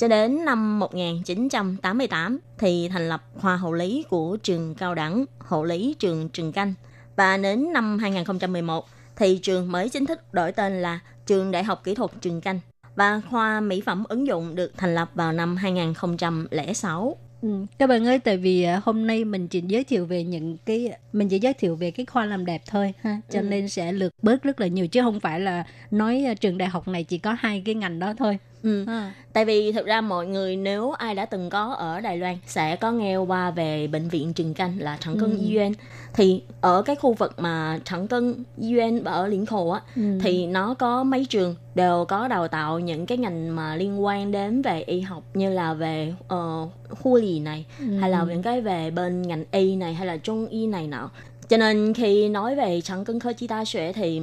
[0.01, 5.65] Cho đến năm 1988 thì thành lập khoa hộ lý của trường cao đẳng hộ
[5.65, 6.75] lý trường Trường Canh.
[7.17, 8.87] Và đến năm 2011
[9.17, 12.61] thì trường mới chính thức đổi tên là Trường Đại học Kỹ thuật Trường Canh.
[12.95, 17.17] Và khoa mỹ phẩm ứng dụng được thành lập vào năm 2006.
[17.43, 20.57] Ừ, các bạn ơi, tại vì à, hôm nay mình chỉ giới thiệu về những
[20.67, 23.45] cái mình chỉ giới thiệu về cái khoa làm đẹp thôi ha, cho Ừ.
[23.45, 26.69] nên sẽ lược bớt rất là nhiều chứ không phải là nói à, trường đại
[26.69, 28.39] học này chỉ có hai cái ngành đó thôi.
[28.63, 28.85] Ừ.
[29.33, 32.77] Tại vì thực ra mọi người nếu ai đã từng có ở Đài Loan sẽ
[32.77, 35.39] có nghe qua về bệnh viện Trường Canh là Trắng Cân Ừ.
[35.41, 35.73] Y Yuan.
[36.15, 40.03] Thì ở cái khu vực mà Trắng Cân Y Yuan ở Liễn Khổ á Ừ.
[40.23, 44.33] thì nó có mấy trường đều có đào tạo những cái ngành mà liên quan
[44.33, 47.97] đến về y học như là về uh, khu lì này Ừ.
[48.01, 51.11] hay là những cái về bên ngành y này hay là trung y này nọ
[51.49, 54.23] cho nên khi nói về trắng cân khơi chi ta xuệ thì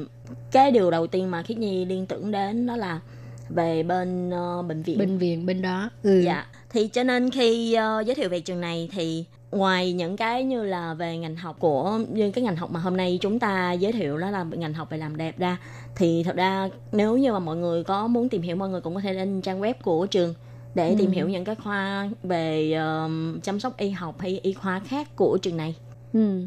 [0.51, 2.99] cái điều đầu tiên mà khiết nhi liên tưởng đến đó là
[3.49, 6.21] về bên uh, bệnh viện bệnh viện bên đó ừ.
[6.25, 10.43] dạ thì cho nên khi uh, giới thiệu về trường này thì ngoài những cái
[10.43, 13.71] như là về ngành học của như cái ngành học mà hôm nay chúng ta
[13.71, 15.57] giới thiệu đó là ngành học về làm đẹp ra
[15.95, 18.95] thì thật ra nếu như mà mọi người có muốn tìm hiểu mọi người cũng
[18.95, 20.33] có thể lên trang web của trường
[20.75, 21.13] để tìm Ừ.
[21.15, 25.37] hiểu những cái khoa về um, chăm sóc y học hay y khoa khác của
[25.41, 25.75] trường này
[26.13, 26.41] Ừ.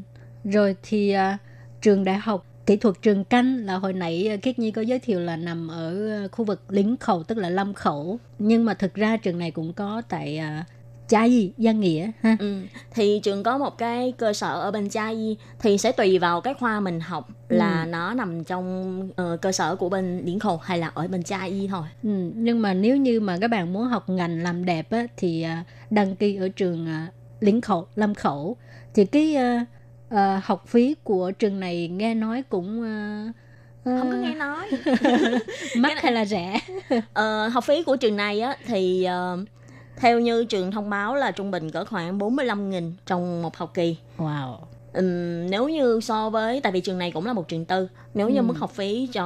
[0.44, 1.38] Rồi thì à,
[1.82, 4.98] trường đại học kỹ thuật trường canh là hồi nãy à, Khiết Nhi có giới
[4.98, 8.18] thiệu là nằm ở à, khu vực lính khẩu tức là Lâm Khẩu.
[8.38, 10.64] Nhưng mà thực ra trường này cũng có tại à,
[11.09, 12.37] Cha Y, Giang Nghĩa ha.
[12.40, 12.61] Ừ.
[12.90, 16.40] Thì trường có một cái cơ sở ở bên Cha Y thì sẽ tùy vào
[16.40, 20.56] cái khoa mình học là nó nằm trong ờ, cơ sở của bên Điển Khổ
[20.56, 21.85] hay là ở bên Cha Y thôi.
[22.02, 22.30] Ừ.
[22.35, 25.64] Nhưng mà nếu như mà các bạn muốn học ngành làm đẹp á, thì à,
[25.90, 27.09] đăng ký ở trường à,
[27.40, 28.56] lính khẩu, Lâm Khẩu.
[28.94, 29.66] Thì cái à,
[30.11, 33.33] à, học phí của trường này nghe nói cũng à,
[33.85, 34.68] Không có nghe nói.
[35.75, 36.59] mắc hay là rẻ?
[37.12, 39.38] Ờ, học phí của trường này á thì ờ,
[39.96, 43.96] theo như trường thông báo là trung bình cỡ khoảng 45.000 trong một học kỳ.
[44.18, 44.57] Wow.
[44.92, 48.29] Ừm, nếu như so với tại vì trường này cũng là một trường tư nếu
[48.29, 48.42] như Ừ.
[48.42, 49.25] mức học phí cho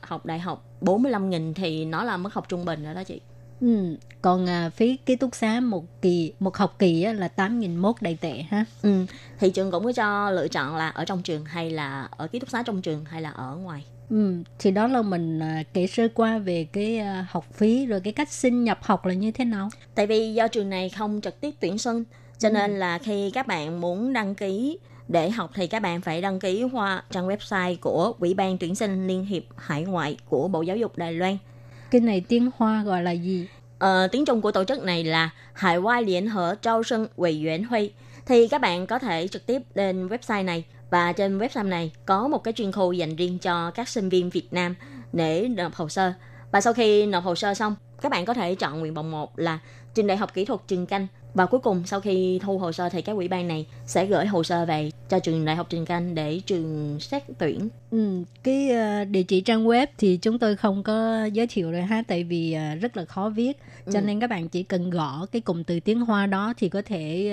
[0.00, 3.20] học đại học 45.000 thì nó là mức học trung bình rồi đó chị
[3.60, 3.96] Ừ.
[4.22, 8.18] Còn à, phí ký túc xá một kỳ một học kỳ á, là 8.001 đại
[8.20, 8.64] tệ ha.
[8.82, 9.06] ừ.
[9.38, 12.38] thì trường cũng có cho lựa chọn là ở trong trường hay là ở ký
[12.38, 14.34] túc xá trong trường hay là ở ngoài Ừ.
[14.58, 18.12] Thì đó là mình à, kể sơ qua về cái à, học phí rồi cái
[18.12, 19.68] cách xin nhập học là như thế nào.
[19.94, 22.04] tại vì do trường này không trực tiếp tuyển sinh
[22.38, 26.20] cho nên là khi các bạn muốn đăng ký để học thì các bạn phải
[26.22, 30.48] đăng ký qua trang website của Ủy ban tuyển sinh Liên hiệp Hải ngoại của
[30.48, 31.36] Bộ Giáo dục Đài Loan.
[31.90, 33.48] Cái này tiếng Hoa gọi là gì?
[33.78, 37.46] Ờ, tiếng Trung của tổ chức này là Hải Ngoại Liên Hợp Trao sơn Ủy
[37.46, 37.92] Yuan Huy.
[38.26, 42.28] Thì các bạn có thể trực tiếp lên website này và trên website này có
[42.28, 44.74] một cái chuyên khu dành riêng cho các sinh viên Việt Nam
[45.12, 46.12] để nộp hồ sơ.
[46.52, 49.38] Và sau khi nộp hồ sơ xong, các bạn có thể chọn nguyện vọng 1
[49.38, 49.58] là
[49.94, 51.06] trường đại học kỹ thuật Trường Canh.
[51.34, 54.26] Và cuối cùng sau khi thu hồ sơ thì các ủy ban này sẽ gửi
[54.26, 57.68] hồ sơ về cho trường đại học Trường Canh để trường xét tuyển.
[57.90, 61.82] Ừ, cái à, địa chỉ trang web thì chúng tôi không có giới thiệu rồi
[61.82, 63.58] ha tại vì à, rất là khó viết
[63.92, 64.04] cho Ừ.
[64.04, 67.32] nên các bạn chỉ cần gõ cái cụm từ tiếng Hoa đó thì có thể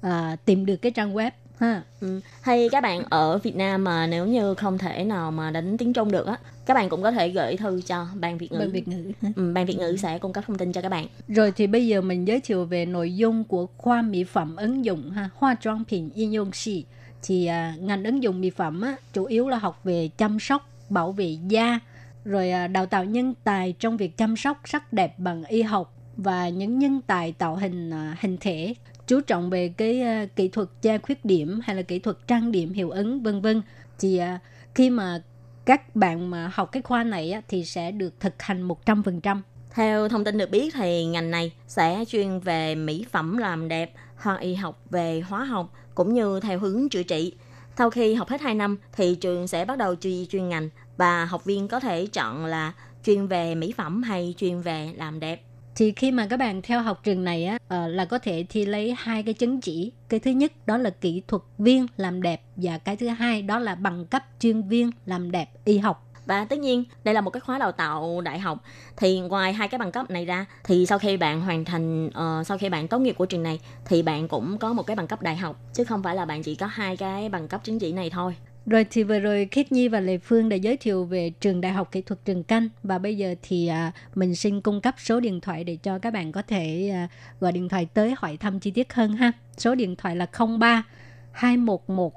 [0.00, 1.82] à, tìm được cái trang web ha.
[2.00, 2.20] Ừ.
[2.40, 5.92] Hay các bạn ở Việt Nam mà nếu như không thể nào mà đánh tiếng
[5.92, 8.58] Trung được á các bạn cũng có thể gửi thư cho ban Việt ngữ.
[8.58, 11.06] Ban Việt ngữ ừ, ban Việt ngữ sẽ cung cấp thông tin cho các bạn.
[11.28, 14.84] Rồi thì bây giờ mình giới thiệu về nội dung của khoa mỹ phẩm ứng
[14.84, 16.84] dụng ha hoa trang phẩm yên dụng sĩ
[17.22, 20.68] thì à, ngành ứng dụng mỹ phẩm á, chủ yếu là học về chăm sóc
[20.88, 21.78] bảo vệ da
[22.24, 25.94] rồi à, đào tạo nhân tài trong việc chăm sóc sắc đẹp bằng y học
[26.16, 28.74] và những nhân tài tạo hình à, hình thể
[29.06, 32.52] chú trọng về cái uh, kỹ thuật che khuyết điểm hay là kỹ thuật trang
[32.52, 33.62] điểm hiệu ứng vân vân
[33.98, 34.40] thì uh,
[34.74, 35.22] khi mà
[35.64, 39.40] các bạn mà học cái khoa này á, thì sẽ được thực hành 100%.
[39.70, 43.92] Theo thông tin được biết thì ngành này sẽ chuyên về mỹ phẩm làm đẹp
[44.16, 47.32] hoặc y học về hóa học cũng như theo hướng chữa trị.
[47.78, 51.24] Sau khi học hết 2 năm thì trường sẽ bắt đầu chuyên chuyên ngành và
[51.24, 52.72] học viên có thể chọn là
[53.04, 55.42] chuyên về mỹ phẩm hay chuyên về làm đẹp
[55.74, 58.64] thì khi mà các bạn theo học trường này á ờ, là có thể thi
[58.64, 62.42] lấy hai cái chứng chỉ cái thứ nhất đó là kỹ thuật viên làm đẹp
[62.56, 66.44] và cái thứ hai đó là bằng cấp chuyên viên làm đẹp y học Và
[66.44, 68.58] tất nhiên, đây là một cái khóa đào tạo đại học.
[68.96, 72.46] Thì ngoài hai cái bằng cấp này ra, thì sau khi bạn hoàn thành, uh,
[72.46, 75.06] sau khi bạn tốt nghiệp của trường này, thì bạn cũng có một cái bằng
[75.06, 75.60] cấp đại học.
[75.72, 78.36] Chứ không phải là bạn chỉ có hai cái bằng cấp chứng chỉ này thôi
[78.66, 81.72] rồi thì vừa rồi Khiết Nhi và Lê Phương đã giới thiệu về trường đại
[81.72, 85.20] học kỹ thuật Trường Canh và bây giờ thì à, mình xin cung cấp số
[85.20, 87.08] điện thoại để cho các bạn có thể à,
[87.40, 89.32] gọi điện thoại tới hỏi thăm chi tiết hơn ha.
[89.56, 90.26] Số điện thoại là
[90.58, 90.84] 03
[91.32, 92.12] 211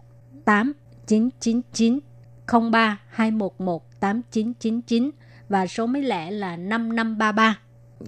[0.46, 2.00] 8999
[2.72, 5.12] 03 211 8999
[5.50, 7.60] và số mấy lẻ là 5533.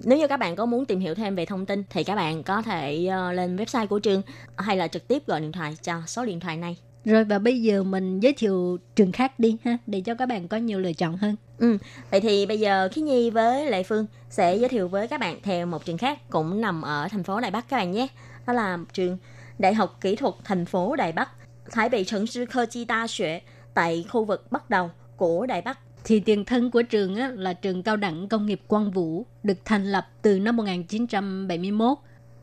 [0.03, 2.43] Nếu như các bạn có muốn tìm hiểu thêm về thông tin thì các bạn
[2.43, 4.21] có thể uh, lên website của trường
[4.57, 6.77] hay là trực tiếp gọi điện thoại cho số điện thoại này.
[7.09, 10.47] Rồi và bây giờ mình giới thiệu trường khác đi ha để cho các bạn
[10.47, 11.35] có nhiều lựa chọn hơn.
[11.57, 11.77] Ừ,
[12.11, 15.37] vậy thì bây giờ Khí Nhi với Lệ Phương sẽ giới thiệu với các bạn
[15.43, 18.07] theo một trường khác cũng nằm ở thành phố Đài Bắc các bạn nhé.
[18.47, 19.17] Đó là trường
[19.59, 21.29] Đại học Kỹ thuật thành phố Đài Bắc,
[21.71, 23.41] Thái Bị Trấn Sư 科 Chi Đa Xuế
[23.73, 25.79] tại khu vực Bắc Đầu của Đài Bắc.
[26.03, 29.57] Thì tiền thân của trường á, là trường cao đẳng công nghiệp Quang Vũ, được
[29.65, 31.97] thành lập từ năm 1971.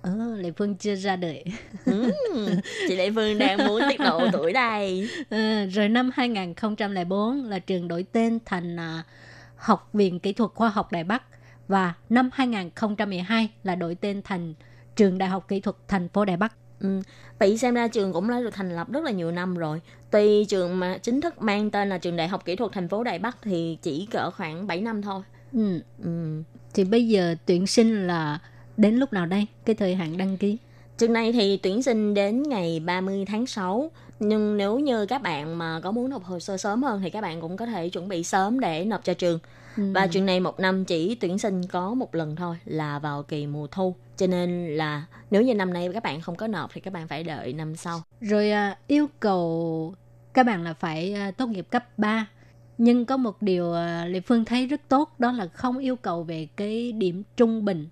[0.07, 1.45] Ờ, Lệ Phương chưa ra đời.
[1.85, 2.11] Ừ,
[2.89, 5.09] chị Lệ Phương đang muốn tiết lộ tuổi đây.
[5.31, 9.03] Ờ, rồi năm 2004 là trường đổi tên thành à,
[9.57, 11.23] Học viện Kỹ thuật Khoa học Đài Bắc
[11.69, 14.55] và năm 2012 là đổi tên thành
[14.97, 16.53] Trường Đại học Kỹ thuật thành phố Đài Bắc.
[16.81, 17.01] Ừ.
[17.39, 19.81] Vậy xem ra trường cũng đã được thành lập rất là nhiều năm rồi.
[20.11, 23.05] Tuy trường mà chính thức mang tên là trường Đại học Kỹ thuật thành phố
[23.05, 25.23] Đài Bắc thì chỉ cỡ khoảng 7 năm thôi.
[25.53, 25.81] Ừ.
[26.05, 26.43] Ừ.
[26.75, 28.39] Thì bây giờ tuyển sinh là
[28.77, 29.47] đến lúc nào đây?
[29.65, 30.59] Cái thời hạn đăng ký?
[30.99, 33.91] Trường này thì tuyển sinh đến ngày 30 tháng 6.
[34.21, 37.21] Nhưng nếu như các bạn mà có muốn nộp hồ sơ sớm hơn thì các
[37.21, 39.39] bạn cũng có thể chuẩn bị sớm để nộp cho trường.
[39.77, 39.93] Ừ.
[39.95, 43.47] Và trường này một năm chỉ tuyển sinh có một lần thôi là vào kỳ
[43.47, 43.95] mùa thu.
[44.17, 47.09] Cho nên là nếu như năm nay các bạn không có nộp thì các bạn
[47.09, 48.03] phải đợi năm sau.
[48.21, 49.95] Rồi à, yêu cầu
[50.35, 52.27] các bạn là phải à, tốt nghiệp cấp 3.
[52.79, 56.23] Nhưng có một điều à, Lê Phương thấy rất tốt đó là không yêu cầu
[56.23, 57.89] về cái điểm trung bình.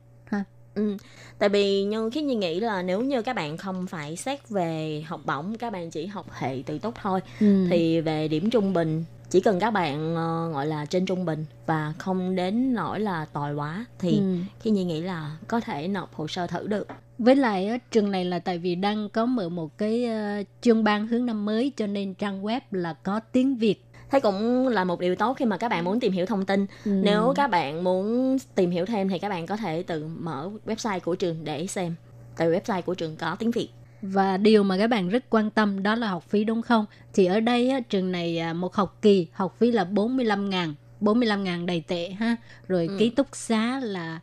[0.75, 0.97] Ừ.
[1.39, 5.03] Tại vì như khi như nghĩ là nếu như các bạn không phải xét về
[5.07, 7.66] học bổng, các bạn chỉ học hệ tự túc thôi, Ừ.
[7.70, 11.45] thì về điểm trung bình chỉ cần các bạn ờ, gọi là trên trung bình
[11.66, 14.37] và không đến nỗi là tồi quá thì Ừ.
[14.61, 16.87] khi như nghĩ là có thể nộp hồ sơ thử được.
[17.18, 21.07] Với lại trường này là tại vì đang có mở một cái ờ, chuyên ban
[21.07, 23.85] hướng năm mới cho nên trang web là có tiếng Việt.
[24.11, 26.67] Thế cũng là một điều tốt khi mà các bạn muốn tìm hiểu thông tin.
[26.85, 26.91] Ừ.
[26.91, 31.01] Nếu các bạn muốn tìm hiểu thêm thì các bạn có thể tự mở website
[31.01, 31.95] của trường để xem.
[32.37, 33.69] Tại website của trường có tiếng Việt.
[34.03, 36.87] Và điều mà các bạn rất quan tâm đó là học phí đúng không?
[37.15, 41.45] Thì ở đây trường này à, một học kỳ học phí là 45 ngàn 45
[41.45, 42.37] ngàn đầy tệ ha.
[42.69, 42.97] Rồi Ừ.
[42.99, 44.21] ký túc xá là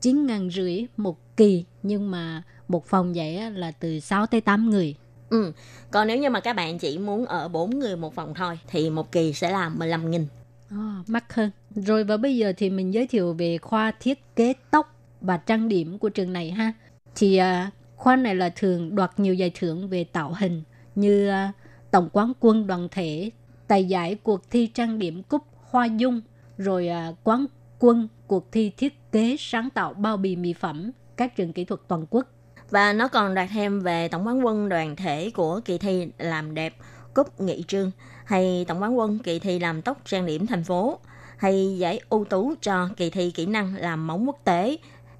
[0.00, 1.64] 9 ngàn rưỡi một kỳ.
[1.82, 4.94] Nhưng mà một phòng á, là từ 6 tới 8 người.
[5.30, 5.52] Ừ.
[5.90, 8.90] Còn nếu như mà các bạn chỉ muốn ở 4 người một phòng thôi thì
[8.90, 10.26] một kỳ sẽ là 15 nghìn.
[10.70, 11.50] À, mắc hơn.
[11.74, 15.68] Rồi và bây giờ thì mình giới thiệu về khoa thiết kế tóc và trang
[15.68, 16.72] điểm của trường này ha.
[17.14, 20.62] Thì à, khoa này là thường đoạt nhiều giải thưởng về tạo hình
[20.94, 21.52] như à,
[21.90, 23.30] tổng quán quân đoàn thể,
[23.68, 26.20] tài giải cuộc thi trang điểm cúp Hoa Dung,
[26.58, 27.46] rồi à, quán
[27.78, 31.80] quân cuộc thi thiết kế sáng tạo bao bì mỹ phẩm các trường kỹ thuật
[31.88, 32.26] toàn quốc.
[32.74, 36.54] Và nó còn đoạt thêm về tổng quán quân đoàn thể của kỳ thi làm
[36.54, 36.74] đẹp
[37.14, 37.90] cúp nghị trương
[38.24, 40.98] hay tổng quán quân kỳ thi làm tóc trang điểm thành phố
[41.36, 44.76] hay giải ưu tú cho kỳ thi kỹ năng làm móng quốc tế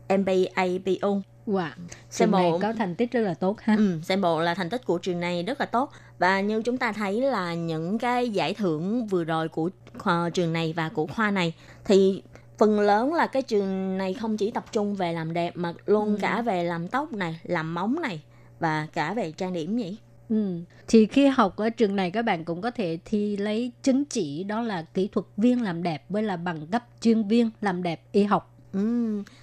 [0.08, 1.20] MBAPU.
[1.46, 1.68] Wow,
[2.10, 3.74] Xem bộ- có thành tích rất là tốt ha.
[3.76, 6.78] Ừ, xem bộ là thành tích của trường này rất là tốt và như chúng
[6.78, 11.06] ta thấy là những cái giải thưởng vừa rồi của khoa, trường này và của
[11.06, 12.22] khoa này thì
[12.58, 16.08] phần lớn là cái trường này không chỉ tập trung về làm đẹp mà luôn
[16.08, 16.18] Ừ.
[16.20, 18.20] cả về làm tóc này, làm móng này
[18.58, 19.96] và cả về trang điểm nhỉ.
[20.28, 20.58] Ừ.
[20.88, 24.44] Thì khi học ở trường này các bạn cũng có thể thi lấy chứng chỉ
[24.44, 28.02] đó là kỹ thuật viên làm đẹp với là bằng cấp chuyên viên làm đẹp
[28.12, 28.53] y học.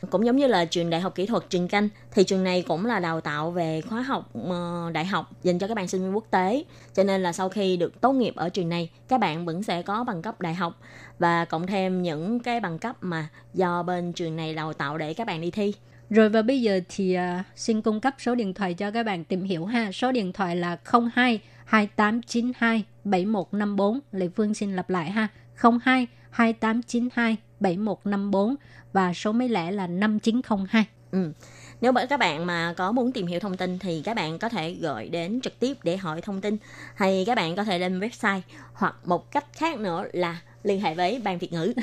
[0.10, 2.86] Cũng giống như là trường đại học kỹ thuật Trường Canh thì trường này cũng
[2.86, 6.16] là đào tạo về khóa học ờ, đại học dành cho các bạn sinh viên
[6.16, 6.64] quốc tế
[6.94, 9.82] cho nên là sau khi được tốt nghiệp ở trường này các bạn vẫn sẽ
[9.82, 10.80] có bằng cấp đại học
[11.20, 15.14] và cộng thêm những cái bằng cấp mà do bên trường này đào tạo để
[15.14, 15.74] các bạn đi thi
[16.10, 19.24] Rồi và bây giờ thì uh, xin cung cấp số điện thoại cho các bạn
[19.24, 19.92] tìm hiểu ha.
[19.92, 20.78] Số điện thoại là
[21.16, 24.00] 02 2892 7154.
[24.12, 25.28] lệ Phương xin lặp lại ha.
[25.82, 28.56] 02 2892 7154
[28.94, 30.86] và số máy lẻ là 5902.
[31.12, 31.32] Ừ.
[31.82, 34.74] Nếu các bạn mà có muốn tìm hiểu thông tin thì các bạn có thể
[34.74, 36.58] gọi đến trực tiếp để hỏi thông tin
[36.96, 38.42] hay các bạn có thể lên website
[38.74, 41.74] hoặc một cách khác nữa là liên hệ với ban Việt ngữ.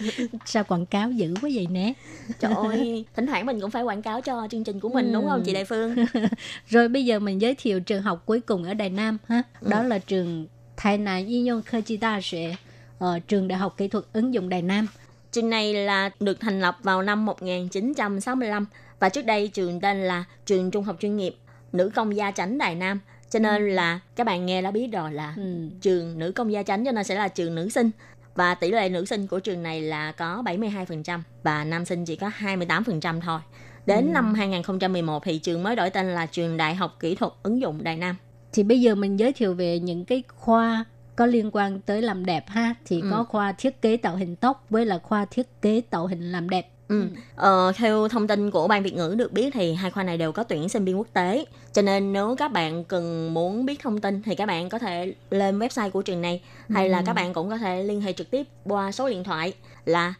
[0.44, 1.92] Sao quảng cáo dữ quá vậy nè?
[2.40, 5.12] Trời ơi, thỉnh thoảng mình cũng phải quảng cáo cho chương trình của mình ừ.
[5.12, 5.66] đúng không chị Đại ừ.
[5.68, 6.06] Phương?
[6.68, 9.42] Rồi bây giờ mình giới thiệu trường học cuối cùng ở Đài Nam ha.
[9.60, 9.70] Ừ.
[9.70, 9.88] Đó ừ.
[9.88, 10.46] là trường
[10.76, 12.54] Thái Nam Y Nhung Khơ Chi Đa Sệ
[12.98, 14.86] ờ, trường Đại học Kỹ thuật ứng dụng Đài Nam.
[15.32, 18.66] Trường này là được thành lập vào năm 1965
[19.00, 21.36] và trước đây trường tên là Trường Trung học chuyên nghiệp
[21.72, 23.00] Nữ công gia chánh Đài Nam.
[23.30, 25.68] Cho nên là các bạn nghe đã biết rồi là Ừ.
[25.80, 27.90] trường nữ công gia chánh cho nên sẽ là trường nữ sinh.
[28.34, 32.16] Và tỷ lệ nữ sinh của trường này là có 72% và nam sinh chỉ
[32.16, 33.40] có 28% thôi.
[33.86, 34.12] Đến Ừ.
[34.12, 37.84] năm 2011 thì trường mới đổi tên là Trường Đại học Kỹ thuật ứng dụng
[37.84, 38.16] Đài Nam.
[38.52, 40.84] Thì bây giờ mình giới thiệu về những cái khoa
[41.18, 42.74] có liên quan tới làm đẹp ha.
[42.84, 43.08] Thì Ừ.
[43.10, 46.50] có khoa thiết kế tạo hình tóc với là khoa thiết kế tạo hình làm
[46.50, 46.70] đẹp.
[46.88, 47.08] Ừ.
[47.36, 50.32] Ờ, theo thông tin của Ban Việt ngữ được biết thì hai khoa này đều
[50.32, 51.44] có tuyển sinh viên quốc tế.
[51.72, 55.14] Cho nên nếu các bạn cần muốn biết thông tin thì các bạn có thể
[55.30, 57.02] lên website của trường này hay là Ừ.
[57.06, 59.52] các bạn cũng có thể liên hệ trực tiếp qua số điện thoại
[59.84, 60.14] là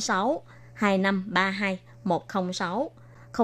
[0.00, 0.42] 06
[0.74, 2.90] 2532 106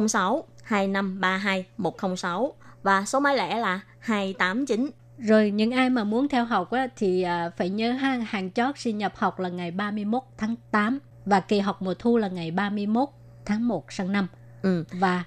[0.08, 2.52] 06 2532 106
[2.82, 4.90] và số máy lẻ là 289
[5.22, 8.78] Rồi những ai mà muốn theo học á, thì à, phải nhớ ha, hàng chót
[8.78, 12.50] xin nhập học là ngày 31 tháng 8 và kỳ học mùa thu là ngày
[12.50, 13.08] 31
[13.44, 14.26] tháng 1 sang năm.
[14.62, 14.84] Ừ.
[14.92, 15.24] Và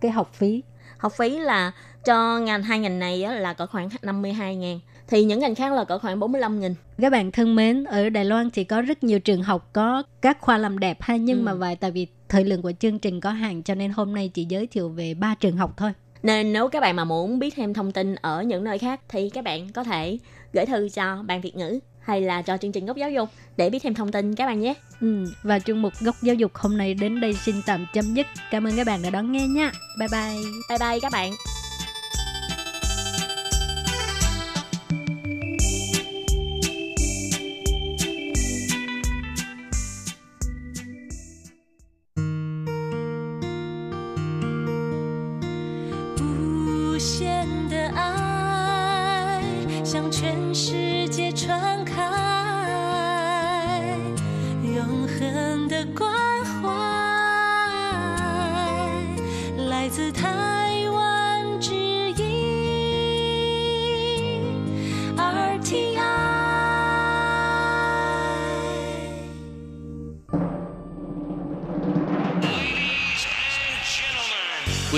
[0.00, 0.62] cái học phí
[0.98, 1.72] học phí là
[2.04, 5.72] cho ngành hai ngành này á, là cỡ khoảng 52 ngàn thì những ngành khác
[5.72, 9.04] là cỡ khoảng 45 nghìn Các bạn thân mến, ở Đài Loan thì có rất
[9.04, 11.42] nhiều trường học có các khoa làm đẹp ha, nhưng Ừ.
[11.42, 14.30] mà vài tại vì thời lượng của chương trình có hạn cho nên hôm nay
[14.34, 15.92] chỉ giới thiệu về ba trường học thôi.
[16.22, 19.30] Nên nếu các bạn mà muốn biết thêm thông tin ở những nơi khác thì
[19.30, 20.18] các bạn có thể
[20.52, 23.70] gửi thư cho Ban Việt ngữ hay là cho chương trình góc giáo dục để
[23.70, 24.74] biết thêm thông tin các bạn nhé.
[25.00, 28.26] Ừ, và chương mục góc giáo dục hôm nay đến đây xin tạm chấm dứt.
[28.50, 29.72] Cảm ơn các bạn đã đón nghe nha.
[29.98, 30.42] Bye bye.
[30.68, 31.32] Bye bye các bạn.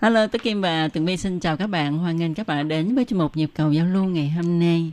[0.00, 1.98] Hello, Tất Kim và Tường Vi xin chào các bạn.
[1.98, 4.92] Hoan nghênh các bạn đến với chương mục nhịp cầu giao lưu ngày hôm nay.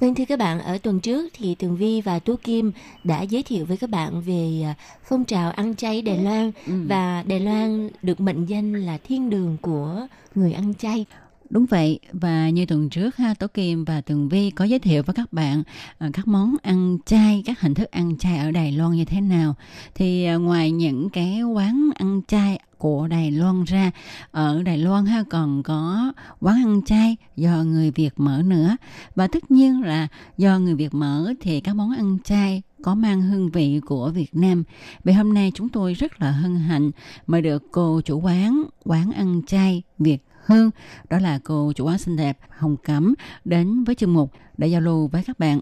[0.00, 2.72] Vâng thưa các bạn, ở tuần trước thì Tường Vi và Tú Kim
[3.04, 4.74] đã giới thiệu với các bạn về à,
[5.08, 6.72] phong trào ăn chay Đài Loan ừ.
[6.88, 11.04] và Đài Loan được mệnh danh là thiên đường của người ăn chay.
[11.50, 15.02] Đúng vậy và như tuần trước ha Tố Kim và Tường Vi có giới thiệu
[15.02, 15.62] với các bạn
[16.06, 19.20] uh, các món ăn chay, các hình thức ăn chay ở Đài Loan như thế
[19.20, 19.54] nào.
[19.94, 23.90] Thì uh, ngoài những cái quán ăn chay của Đài Loan ra
[24.30, 28.76] ở Đài Loan ha còn có quán ăn chay do người Việt mở nữa
[29.14, 30.08] và tất nhiên là
[30.38, 34.30] do người Việt mở thì các món ăn chay có mang hương vị của Việt
[34.32, 34.64] Nam.
[35.04, 36.90] Vậy hôm nay chúng tôi rất là hân hạnh
[37.26, 40.70] mời được cô chủ quán quán ăn chay Việt Hương,
[41.10, 43.14] đó là cô chủ quán xinh đẹp Hồng Cẩm
[43.44, 45.60] đến với chương mục để giao lưu với các bạn.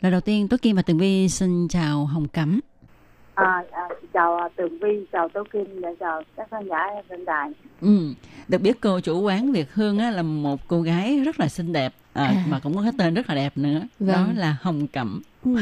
[0.00, 2.60] Lời đầu tiên, Tố Kim và Tường Vi xin chào Hồng Cẩm.
[3.34, 7.50] À, à, chào Tường Vi, chào Tố Kim và chào các khán giả trên đài.
[7.80, 8.14] Ừ,
[8.48, 11.72] được biết cô chủ quán Việt Hương á, là một cô gái rất là xinh
[11.72, 12.44] đẹp à, à.
[12.48, 14.14] mà cũng có cái tên rất là đẹp nữa, vâng.
[14.14, 15.22] đó là Hồng Cẩm.
[15.44, 15.56] Ừ.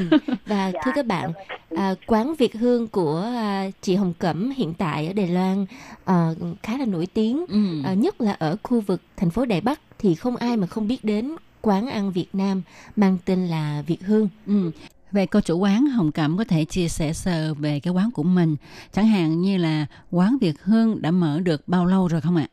[0.47, 1.33] Và dạ, thưa các bạn,
[1.77, 5.67] à, quán Việt Hương của à, chị Hồng Cẩm hiện tại ở Đài Loan
[6.05, 6.31] à,
[6.63, 7.83] khá là nổi tiếng, ừ.
[7.85, 10.89] à, nhất là ở khu vực thành phố Đài Bắc thì không ai mà không
[10.89, 12.63] biết đến quán ăn Việt Nam
[12.97, 14.29] mang tên là Việt Hương.
[14.47, 14.71] Ừ.
[15.13, 18.23] Về cô chủ quán Hồng Cẩm có thể chia sẻ sơ về cái quán của
[18.23, 18.57] mình,
[18.93, 22.47] chẳng hạn như là quán Việt Hương đã mở được bao lâu rồi không ạ?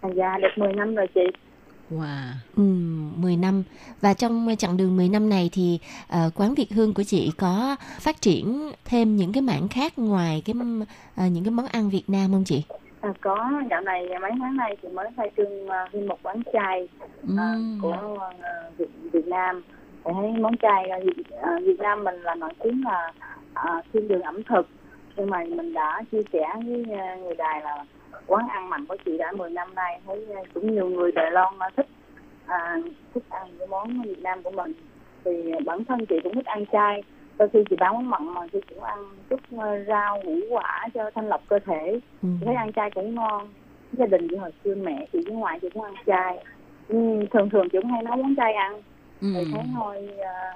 [0.00, 1.20] À, dạ, được 10 năm rồi chị.
[1.90, 2.30] Wow.
[2.56, 2.62] Ừ,
[3.16, 3.62] 10 năm
[4.00, 7.76] và trong chặng đường 10 năm này thì uh, quán Việt Hương của chị có
[8.00, 12.04] phát triển thêm những cái mảng khác ngoài cái uh, những cái món ăn Việt
[12.08, 12.62] Nam không chị?
[13.00, 16.42] À, có dạo này mấy tháng nay chị mới khai trương uh, thêm một quán
[16.52, 16.88] chay
[17.22, 17.78] uh, mm.
[17.82, 19.62] của uh, Việt, Việt Nam
[20.12, 20.90] thấy món chay
[21.62, 23.12] Việt, Nam mình là nổi tiếng là
[23.50, 24.68] uh, thiên đường ẩm thực.
[25.16, 27.84] Nhưng mà mình đã chia sẻ với uh, người đài là
[28.26, 31.30] quán ăn mặn của chị đã 10 năm nay thấy à, cũng nhiều người Đài
[31.30, 31.86] Loan thích
[32.46, 32.76] à,
[33.14, 34.72] thích ăn cái món Việt Nam của mình.
[35.24, 37.02] Thì bản thân chị cũng thích ăn chay.
[37.38, 38.98] Đôi khi chị bán món mặn mà chị cũng ăn
[39.30, 42.00] chút à, rau ngũ quả cho thanh lọc cơ thể.
[42.22, 42.28] Ừ.
[42.40, 43.48] chị thấy ăn chay cũng ngon.
[43.92, 46.44] Gia đình chị hồi xưa mẹ chị với ngoại chị cũng ăn chay.
[47.32, 48.82] Thường thường chị cũng hay nấu món chay ăn
[49.24, 49.44] ừ.
[49.44, 50.54] thì thấy thôi à,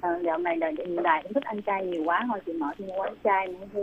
[0.00, 2.66] à, dạo này là hiện đại cũng thích ăn chay nhiều quá thôi chị mở
[2.78, 3.80] thêm quán chay nữa thì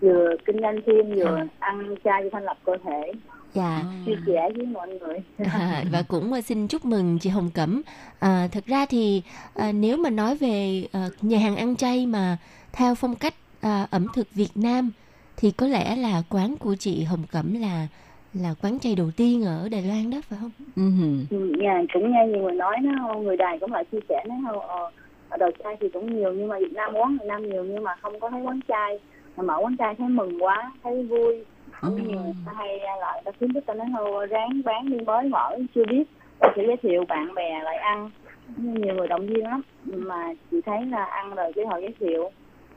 [0.00, 1.46] vừa kinh doanh thêm vừa à.
[1.58, 3.12] ăn chay cho thanh lọc cơ thể.
[3.54, 3.82] Dạ.
[4.06, 5.18] Chia sẻ với mọi người.
[5.52, 7.82] À, và cũng uh, xin chúc mừng chị Hồng Cẩm.
[8.18, 9.22] À, thật ra thì
[9.54, 12.36] à, nếu mà nói về à, nhà hàng ăn chay mà
[12.72, 14.90] theo phong cách à, ẩm thực Việt Nam
[15.36, 17.86] thì có lẽ là quán của chị Hồng Cẩm là
[18.34, 20.50] là quán chay đầu tiên ở Đài Loan đó phải không?
[20.76, 21.24] Uh-huh.
[21.30, 24.60] Ừ, nhà cũng nghe nhiều người nói nó người Đài cũng lại chia sẻ nó
[24.68, 24.90] ờ,
[25.28, 27.84] ở đồ chay thì cũng nhiều nhưng mà Việt Nam quán Việt Nam nhiều nhưng
[27.84, 28.98] mà không có thấy quán chay
[29.36, 31.44] mở quán chay thấy mừng quá thấy vui
[31.80, 32.02] cũng ừ.
[32.08, 32.20] nhiều
[32.56, 36.04] hay lại ta khuyến khích ta nói thôi ráng bán đi mới mở chưa biết
[36.38, 38.10] ta sẽ giới thiệu bạn bè lại ăn
[38.56, 42.30] nhiều người động viên lắm mà chị thấy là ăn rồi cái họ giới thiệu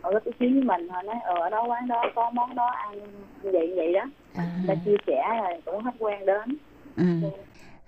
[0.07, 2.55] họ rất ý kiến với mình họ nói ờ ở đó quán đó có món
[2.55, 2.99] đó ăn
[3.41, 4.03] vậy vậy đó
[4.35, 4.43] à.
[4.67, 6.57] ta chia sẻ là cũng hết quen đến
[6.97, 7.29] ừ.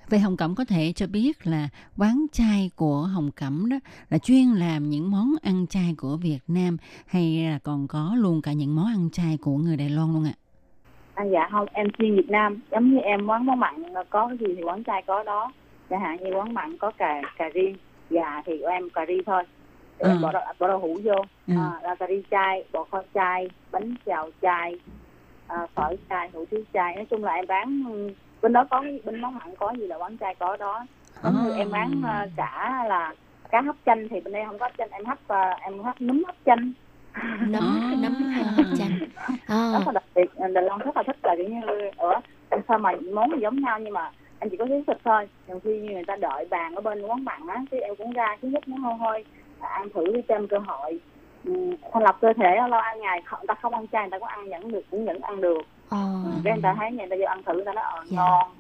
[0.09, 3.78] Vậy Hồng Cẩm có thể cho biết là quán chay của Hồng Cẩm đó
[4.09, 8.41] là chuyên làm những món ăn chay của Việt Nam hay là còn có luôn
[8.41, 10.36] cả những món ăn chay của người Đài Loan luôn ạ?
[11.13, 12.59] À, dạ không, em chuyên Việt Nam.
[12.72, 15.51] Giống như em quán món mặn có cái gì thì quán chay có đó.
[15.89, 17.74] Chẳng hạn như quán mặn có cà cà ri,
[18.09, 19.43] gà thì của em cà ri thôi.
[20.00, 20.10] Ừ.
[20.22, 21.16] Bỏ đậu, bỏ đậu hũ vô.
[21.47, 21.54] Ừ.
[21.58, 24.80] À, là cà ri chay, bò kho chay, bánh xào chay,
[25.47, 26.95] à, phở chay, hủ tiếu chay.
[26.95, 28.10] Nói chung là em bán ừ,
[28.41, 30.86] bên đó có bên món mặn có gì là quán chay có đó.
[31.24, 33.14] Giống như em bán ờ, cả là
[33.50, 36.24] cá hấp chanh thì bên đây không có chanh em hấp ờ, em hấp núm
[36.26, 36.72] hấp chanh
[37.47, 38.14] nấm nấm
[38.56, 38.91] hấp chanh
[39.47, 42.22] à, rất là đặc biệt Đà Lạt rất là thích là kiểu như ở
[42.68, 45.60] sao mà món thì giống nhau nhưng mà anh chỉ có xíu thịt thôi nhiều
[45.64, 48.47] khi người ta đợi bàn ở bên quán mặn á thì em cũng ra thứ
[48.47, 49.26] nhất nó hôi hôi
[49.68, 50.99] ăn thử đi xem cơ hội
[51.45, 51.53] ừ,
[51.93, 54.28] thanh lọc cơ thể lâu ăn ngày không- ta không ăn chay người ta cũng
[54.28, 55.97] ăn vẫn được cũng vẫn ăn được ờ,
[56.43, 58.16] cái người ta thấy người ta vô ăn thử người ta nói ờ Dạ.
[58.18, 58.51] ngon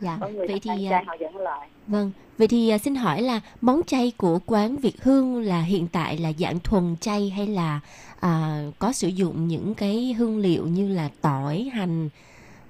[0.00, 0.18] dạ.
[0.20, 3.22] có người Vậy thì chay à, họ vẫn lại vâng, vậy thì à, xin hỏi
[3.22, 7.46] là món chay của quán Việt Hương là hiện tại là dạng thuần chay hay
[7.46, 7.80] là
[8.20, 12.08] à, có sử dụng những cái hương liệu như là tỏi, hành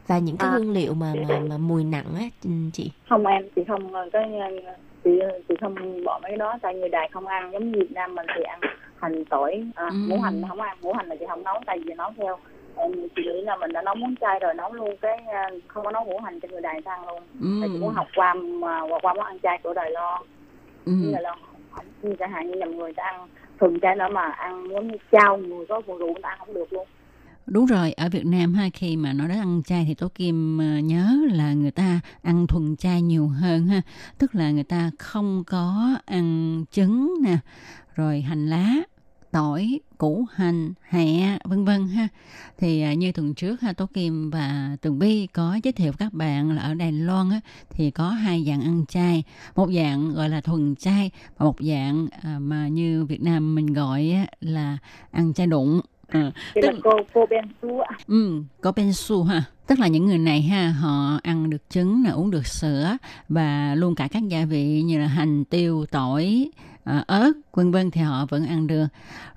[0.06, 0.52] và những cái À.
[0.52, 2.24] hương liệu mà mà mà mùi nặng á
[2.72, 2.90] chị?
[3.08, 4.30] không em chị không cái
[5.04, 5.10] chị
[5.48, 8.14] chị không bỏ mấy cái đó tại người đài không ăn giống như Việt Nam
[8.14, 8.60] mình thì ăn
[8.96, 9.94] hành tỏi à, Ừ.
[10.08, 12.38] ngũ hành không ăn ngũ hành là chị không nấu tại vì nấu theo
[12.76, 15.84] em chị nghĩ là mình đã nấu món chay rồi nấu luôn cái ờ, không
[15.84, 17.46] có nấu ngũ hành cho người đài ăn luôn Ừ.
[17.60, 20.22] tại chị muốn học qua mà qua món ăn chay của Đài Loan
[20.86, 20.92] Ừ.
[21.00, 21.38] như Loan
[22.02, 23.28] như chẳng hạn như nhầm người ta ăn
[23.60, 26.54] thuần chay nữa mà ăn như chao người có rượu rượu người ta ăn không
[26.54, 26.86] được luôn
[27.46, 30.58] Đúng rồi, ở Việt Nam ha khi mà nói đến ăn chay thì Tố Kim
[30.58, 33.82] ờ, nhớ là người ta ăn thuần chay nhiều hơn ha.
[34.18, 37.38] Tức là người ta không có ăn trứng nè,
[37.94, 38.74] rồi hành lá,
[39.30, 42.08] tỏi, củ hành, hẹ vân vân ha.
[42.58, 46.12] Thì ờ, như tuần trước ha Tố Kim và Tường Vi có giới thiệu các
[46.12, 47.40] bạn là ở Đài Loan á
[47.70, 49.22] thì có hai dạng ăn chay,
[49.56, 53.66] một dạng gọi là thuần chay và một dạng ờ, mà như Việt Nam mình
[53.66, 54.78] gọi là
[55.10, 55.80] ăn chay đụng.
[56.12, 59.44] Thì tức- là cô cô Ben Su ạ Ừ, có bensu ha.
[59.66, 62.96] Tức là những người này ha, họ ăn được trứng, nè, uống được sữa
[63.28, 66.50] và luôn cả các gia vị như là hành, tiêu, tỏi,
[66.84, 68.86] à, ớt, vân vân thì họ vẫn ăn được.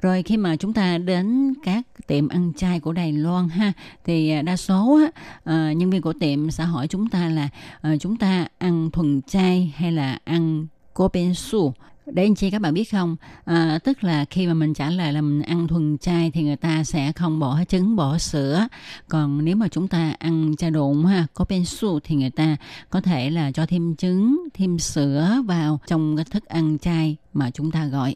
[0.02, 3.74] Rồi khi mà chúng ta đến các tiệm ăn chay của Đài Loan ha,
[4.06, 7.50] thì à, đa số á, à, nhân viên của tiệm sẽ hỏi chúng ta là
[7.82, 11.74] à, chúng ta ăn thuần chay hay là ăn có bensu
[12.12, 15.14] để anh chị các bạn biết không à, tức là khi mà mình trả lời
[15.14, 18.68] là mình ăn thuần chay thì người ta sẽ không bỏ trứng bỏ sữa.
[19.08, 22.58] Còn nếu mà chúng ta ăn chay độn ha có bensu thì người ta
[22.90, 27.52] có thể là cho thêm trứng thêm sữa vào trong cái thức ăn chay mà
[27.52, 28.16] chúng ta gọi.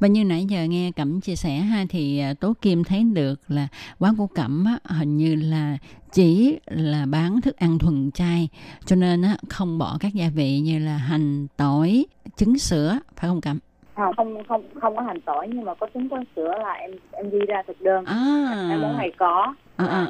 [0.00, 3.40] Và như nãy giờ nghe Cẩm chia sẻ ha thì à, Tố Kim thấy được
[3.48, 3.68] là
[3.98, 5.78] quán của Cẩm á, hình như là
[6.16, 8.48] chỉ là bán thức ăn thuần chay
[8.84, 12.06] cho nên á, không bỏ các gia vị như là hành, tỏi,
[12.36, 13.58] trứng sữa phải không Cẩm?
[13.94, 16.90] không không không không có hành tỏi nhưng mà có trứng có sữa là em
[17.12, 18.66] em ghi ra thực đơn À.
[18.68, 20.06] cái món này có À, à,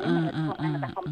[0.59, 1.05] à, món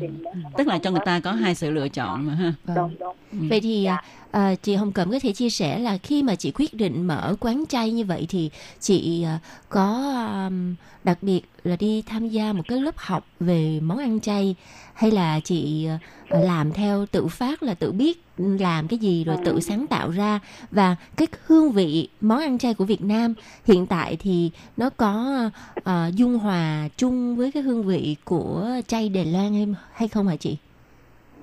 [0.59, 2.55] Tức là cho người ta có hai sự lựa chọn mà ha.
[2.65, 3.17] đúng đúng.
[3.49, 6.53] Vậy thì à, à, chị Hồng Cẩm có thể chia sẻ là khi mà chị
[6.55, 8.51] quyết định mở quán chay như vậy thì
[8.81, 9.39] chị à,
[9.69, 10.13] có
[10.47, 10.75] um,
[11.05, 14.55] đặc biệt là đi tham gia một cái lớp học về món ăn chay
[14.95, 15.99] hay là chị à,
[16.29, 20.41] làm theo tự phát là tự biết làm cái gì rồi tự sáng tạo ra?
[20.71, 23.35] Và cái hương vị món ăn chay của Việt Nam
[23.65, 25.41] hiện tại thì nó có
[25.85, 28.44] à, dung hòa chung với cái hương vị của
[28.89, 30.57] chay Đài Loan hay, hay không hả chị?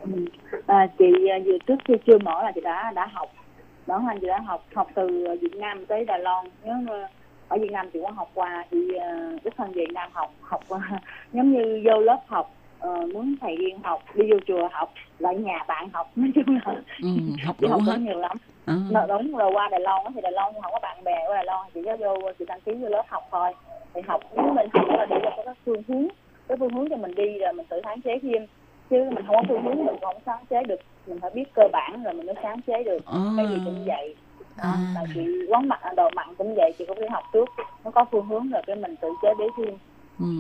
[0.02, 0.10] Ừ.
[0.68, 3.30] à, chị à, vừa trước khi chưa mở là chị đã đã học
[3.88, 7.08] đó hành chị đã học học từ Việt Nam tới Đài Loan nhớ ờ,
[7.47, 10.62] ở Việt Nam chị có học qua chị uh, đích thân Việt Nam học học
[10.68, 10.80] qua
[11.34, 15.36] giống như vô lớp học ờ, muốn thầy riêng học đi vô chùa học lại
[15.36, 17.10] nhà bạn học nói chung là Ừ,
[17.45, 17.97] học đủ học hết.
[17.99, 18.76] nhiều lắm À.
[18.91, 21.45] Nó đúng rồi qua Đài Loan thì Đài Loan không có bạn bè ở Đài
[21.45, 23.49] Loan chị có vô chị đăng ký vô lớp học thôi
[23.93, 26.08] thì học nếu mình học là để cho có các phương hướng
[26.52, 28.45] cái phương hướng cho mình đi rồi mình tự sáng chế thêm.
[28.89, 30.80] Chứ mình không có phương hướng mình không sáng chế được.
[31.08, 32.99] Mình phải biết cơ bản rồi mình mới sáng chế được.
[33.38, 34.16] Cái gì cũng vậy.
[34.58, 37.49] Đó, tại chị quán mặn đồ mặn cũng vậy chị cũng đi học trước.
[37.84, 39.78] Nó có phương hướng rồi cái mình tự chế để thêm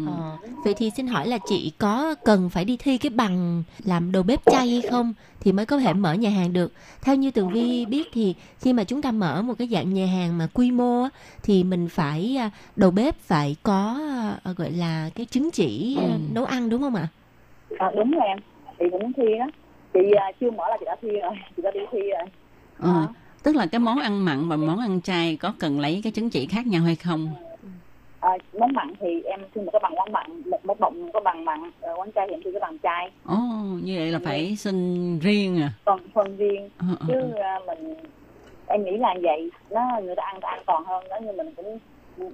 [0.05, 4.11] Ờ, vậy thì xin hỏi là chị có cần phải đi thi cái bằng làm
[4.11, 6.73] đầu bếp chay hay không thì mới có thể mở nhà hàng được.
[7.01, 10.05] Theo như Tường Vi biết thì khi mà chúng ta mở một cái dạng nhà
[10.05, 11.09] hàng mà quy mô á,
[11.43, 13.99] thì mình phải à, đầu bếp phải có
[14.43, 17.07] à, gọi là cái chứng chỉ à, nấu ăn đúng không ạ?
[17.79, 18.37] à, đúng rồi em.
[18.79, 19.45] Chị cũng thi đó
[19.93, 21.33] chị à, chưa mở là chị đã thi rồi.
[21.57, 22.29] Chị đã đi thi rồi.
[22.79, 23.07] Ờ,
[23.43, 26.29] tức là cái món ăn mặn và món ăn chay có cần lấy cái chứng
[26.29, 27.29] chỉ khác nhau hay không?
[28.21, 31.19] À, món mặn thì em thi một cái bằng quán mặn một một bọng có
[31.19, 33.35] bằng mặn rồi quán chay thì em thi cái bằng chay Ồ,
[33.83, 35.69] như vậy là phải xin riêng à?
[35.85, 36.69] còn phân riêng.
[36.77, 37.95] Ờ, ờ, chứ à, mình
[38.67, 39.51] em nghĩ là vậy.
[39.69, 41.79] Nó người ta ăn an toàn hơn đó nhưng mình cũng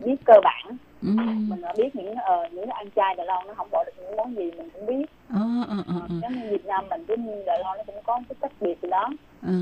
[0.05, 0.77] biết cơ bản.
[1.01, 1.07] Ừ.
[1.49, 4.17] mình đã biết những ờ những ăn chay Đài Loan nó không bỏ được những
[4.17, 5.05] món gì mình cũng biết.
[5.29, 6.15] Ờ, ờ, ờ, ờ.
[6.21, 8.89] giống như Việt Nam mình với Đài Loan nó cũng có cái cách biệt từ
[8.89, 9.09] đó
[9.41, 9.53] Ờ,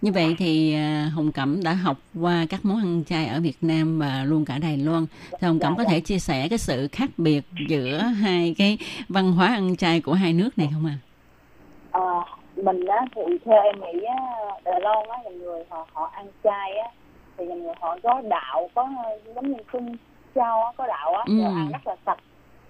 [0.00, 3.56] như vậy thì à, Hồng Cẩm đã học qua các món ăn chay ở Việt
[3.60, 5.06] Nam và luôn cả Đài Loan.
[5.30, 9.32] Thì Hồng Cẩm có thể chia sẻ cái sự khác biệt giữa hai cái văn
[9.32, 10.92] hóa ăn chay của hai nước này không ạ?
[10.92, 10.98] À?
[11.92, 12.24] Ờ,
[12.56, 14.16] mình á thì theo em nghĩ á,
[14.64, 16.90] Đài Loan á những người họ họ ăn chay á
[17.36, 18.88] thì những người họ có đạo có
[19.34, 19.56] giống như
[20.34, 21.42] châu á, có đạo á Ừ.
[21.44, 22.18] ăn rất là sạch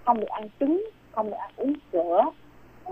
[0.05, 2.25] không được ăn trứng không được ăn uống sữa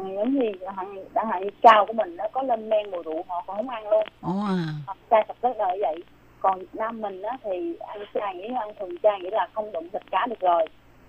[0.04, 3.44] giống như hẳn đã như cao của mình nó có lên men mùi rượu họ
[3.48, 4.04] còn không ăn luôn.
[4.22, 4.58] Ồ à.
[4.88, 6.04] Họ chay sạch rất là vậy.
[6.40, 9.48] Còn Việt Nam mình á thì ăn chay nghĩa là ăn thuần chay nghĩa là
[9.54, 10.66] không đụng thịt cá được rồi.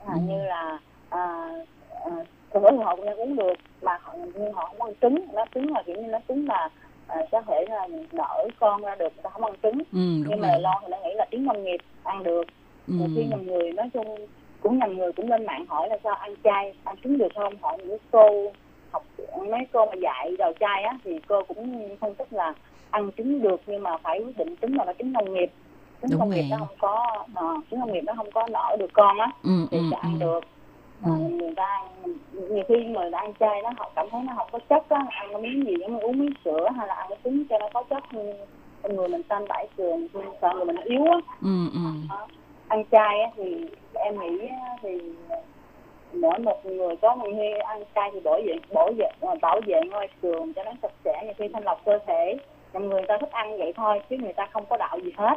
[0.07, 0.33] Hạn Ừ.
[0.33, 0.79] như là
[1.11, 1.49] à,
[2.05, 2.11] à,
[2.55, 5.27] thì họ cũng uống được mà họ nhưng họ không ăn trứng.
[5.33, 6.69] Nó trứng là kiểu như nó trứng là
[7.07, 9.79] à, có thể là nở con ra được người ta không ăn trứng.
[9.79, 12.49] Ừ, nhưng mà lo thì nó nghĩ là tiếng nông nghiệp ăn được.
[12.87, 12.95] Ừ.
[12.95, 14.27] nhiều khi nhầm người nói chung
[14.63, 17.55] cũng nhầm người cũng lên mạng hỏi là sao ăn chay ăn trứng được không?
[17.63, 18.53] Hỏi những cô
[18.93, 19.03] học
[19.51, 22.55] mấy cô mà dạy đầu chay á thì cô cũng phân tích là
[22.91, 25.51] ăn trứng được nhưng mà phải quyết định trứng là phải trứng nông nghiệp
[26.03, 28.77] trứng Đúng nông nghiệp nó không có ờ, trứng nông nghiệp nó không có nở
[28.79, 30.19] được con á Ừ, thì ừ, sẽ ăn ừ.
[30.21, 30.41] được
[31.05, 32.05] Ờ, người ta ăn
[32.51, 35.07] nhiều khi người ta ăn chay đó họ cảm thấy nó không có chất á
[35.11, 37.69] ăn cái miếng gì giống uống miếng sữa hay là ăn cái trứng cho nó
[37.75, 38.05] có chất
[38.83, 40.09] con người mình tan bãi trường
[40.43, 41.79] sợ người mình yếu á Ừ, ừ.
[42.11, 42.27] Đó.
[42.69, 44.49] ăn chay á, thì em nghĩ
[44.83, 44.89] thì
[46.13, 49.07] mỗi một người có một khi ăn chay thì bảo vệ bảo vệ
[49.43, 52.37] bảo vệ ngôi trường cho nó sạch sẽ nhiều khi thanh lọc cơ thể.
[52.73, 55.35] Còn người ta thích ăn vậy thôi chứ người ta không có đạo gì hết.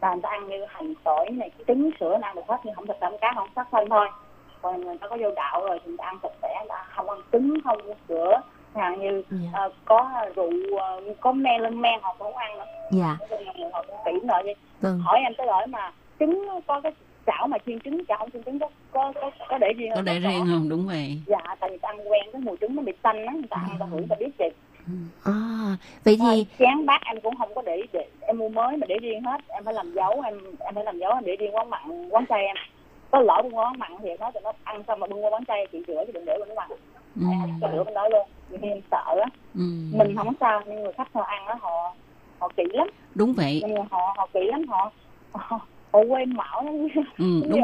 [0.00, 2.86] Và người ta ăn như hành tỏi này trứng sữa ăn được hết nhưng không
[2.86, 4.08] thịt không cá không sắc thân thôi.
[4.62, 6.86] Còn người ta có vô đạo rồi thì người ta ăn sạch sẽ người ta
[6.96, 8.40] không ăn trứng không uống sữa.
[8.74, 12.64] Hàng như ờ, có rượu ờ, có men lên men họ cũng không ăn nữa.
[12.90, 13.16] Dạ.
[13.30, 14.98] Là người họ cũng kỹ lại đi Vâng.
[14.98, 16.92] hỏi em tới hỏi mà trứng có cái
[17.26, 19.96] chảo mà chiên trứng chảo không chiên trứng có có có, có để riêng Có
[19.96, 20.04] không?
[20.04, 20.68] để riêng không?
[20.68, 21.22] Đúng vậy.
[21.26, 23.56] dạ tại vì ta ăn quen cái mùi trứng nó bị tanh á người ta
[23.68, 24.44] ăn ta hửi ta biết chị
[25.24, 25.32] À,
[26.04, 28.98] vậy thì chén bát em cũng không có để, để em mua mới mà để
[29.02, 31.70] riêng hết em phải làm dấu em em phải làm dấu em để riêng quán
[31.70, 32.56] mặn quán chay em
[33.10, 35.44] có lỡ bưng quán mặn thì nói cho nó ăn xong mà bưng qua quán
[35.44, 36.70] chay chị rửa chứ đừng để bên quán
[37.20, 37.26] Ừ.
[37.30, 39.60] em cho rửa bên đó luôn khi em sợ á Ừ.
[39.92, 41.94] mình không sao nhưng người khách họ ăn á họ
[42.38, 43.62] họ kỹ lắm Đúng vậy.
[43.66, 44.90] nhưng họ họ kỹ lắm họ
[45.32, 45.60] họ,
[45.98, 46.74] quên mạo lắm.
[47.18, 47.60] Ừ, đúng.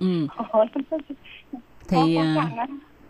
[0.00, 0.26] Ừ.
[1.88, 2.50] Thì à,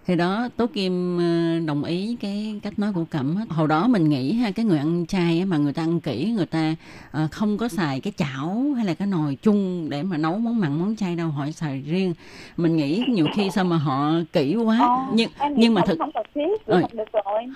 [0.06, 4.08] thì đó Tố Kim ờ, đồng ý cái cách nói của Cẩm hồi đó mình
[4.08, 6.74] nghĩ ha cái người ăn chay mà người ta ăn kỹ người ta
[7.10, 10.60] ờ, không có xài cái chảo hay là cái nồi chung để mà nấu món
[10.60, 12.14] mặn món chay đâu họ xài riêng.
[12.56, 14.78] Mình nghĩ nhiều khi sao mà họ kỹ quá.
[14.80, 16.82] Ờ, nhưng nhưng mà thực không thiết rồi.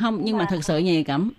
[0.01, 1.31] Không nhưng mà thực sự như vậy Cẩm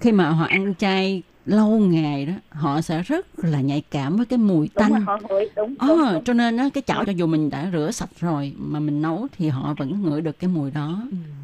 [0.00, 4.26] khi mà họ ăn chay lâu ngày đó họ sẽ rất là nhạy cảm với
[4.26, 6.24] cái mùi đúng tanh rồi họ ngửi đúng, Ờ, đúng, đúng.
[6.24, 9.26] cho nên á cái chảo cho dù mình đã rửa sạch rồi mà mình nấu
[9.32, 11.02] thì họ vẫn ngửi được cái mùi đó.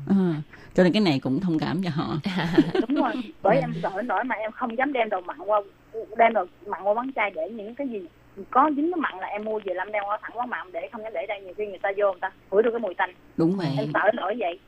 [0.09, 0.14] Ờ,
[0.74, 2.16] cho nên cái này cũng thông cảm cho họ.
[2.88, 5.61] đúng rồi bởi em sợ nổi mà em không dám đem đồ mặn qua
[6.18, 7.98] đem đồ mặn qua quán chay để những cái gì
[8.50, 10.80] có dính cái mặn là em mua về lâm đem qua thẳng quán mặn để
[10.92, 12.94] không dám để đây nhiều khi người ta vô người ta ngửi được cái mùi
[12.94, 13.68] tanh Đúng vậy.
[13.78, 14.59] em sợ nổi vậy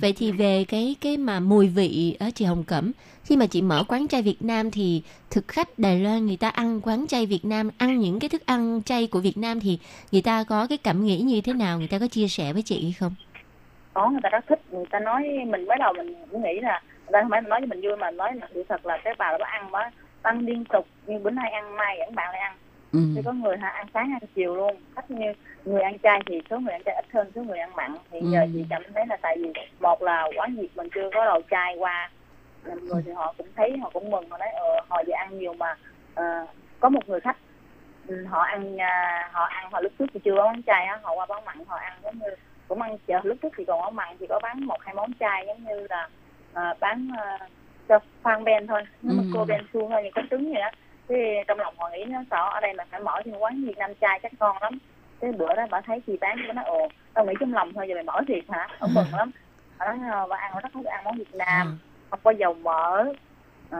[0.00, 2.92] Vậy thì về cái cái mà mùi vị ở chị Hồng Cẩm
[3.24, 6.48] khi mà chị mở quán chay Việt Nam thì thực khách Đài Loan người ta
[6.48, 9.78] ăn quán chay Việt Nam ăn những cái thức ăn chay của Việt Nam thì
[10.12, 11.78] người ta có cái cảm nghĩ như thế nào?
[11.78, 13.14] Người ta có chia sẻ với chị hay không?
[13.98, 14.60] có người ta rất thích.
[14.70, 17.60] Người ta nói mình mới đầu mình cũng nghĩ là người ta không phải nói
[17.60, 19.90] cho mình vui mà nói là sự thật là cái bà đó ăn quá
[20.22, 20.86] ăn liên tục.
[21.06, 22.56] Như bữa nay ăn mai dẫn bạn lại ăn.
[22.92, 23.00] Ừ.
[23.16, 24.76] thì có người ha ăn sáng ăn chiều luôn.
[24.94, 25.32] Khách như
[25.64, 28.18] người ăn chay thì số người ăn chay ít hơn số người ăn mặn thì
[28.32, 28.46] giờ Ừ.
[28.54, 31.76] chị cảm thấy là tại vì một là quán việt mình chưa có đồ chay
[31.78, 32.10] qua
[32.82, 35.54] người thì họ cũng thấy họ cũng mừng họ nói ờ họ về ăn nhiều
[35.54, 35.74] mà
[36.14, 36.46] ờ,
[36.80, 37.36] có một người khách
[38.08, 40.98] ừ, họ ăn à, họ ăn họ lúc trước thì chưa có món chay á
[41.02, 42.34] họ qua bán mặn họ ăn giống như
[42.68, 45.12] cũng ăn chợ lúc trước thì còn có mặn thì có bán một hai món
[45.20, 46.08] chay giống như là
[46.54, 47.38] à, bán à,
[47.88, 49.28] cho phan ben thôi nếu mà Ừ.
[49.34, 50.70] cô ben suông thôi những cái trứng vậy đó
[51.08, 53.78] thế trong lòng họ nghĩ nó sợ ở đây là phải mở thêm quán Việt
[53.78, 54.78] Nam chay chắc ngon lắm
[55.20, 57.86] cái bữa đó bà thấy chị bán bà nói ồ tao nghĩ trong lòng thôi
[57.88, 58.68] giờ mày mở thiệt hả?
[58.80, 59.30] Ông mừng lắm.
[59.78, 61.78] Bà nói "Ờ, bà ăn nó rất thích ăn món Việt Nam
[62.10, 63.04] không có dầu mỡ.
[63.70, 63.78] Ờ,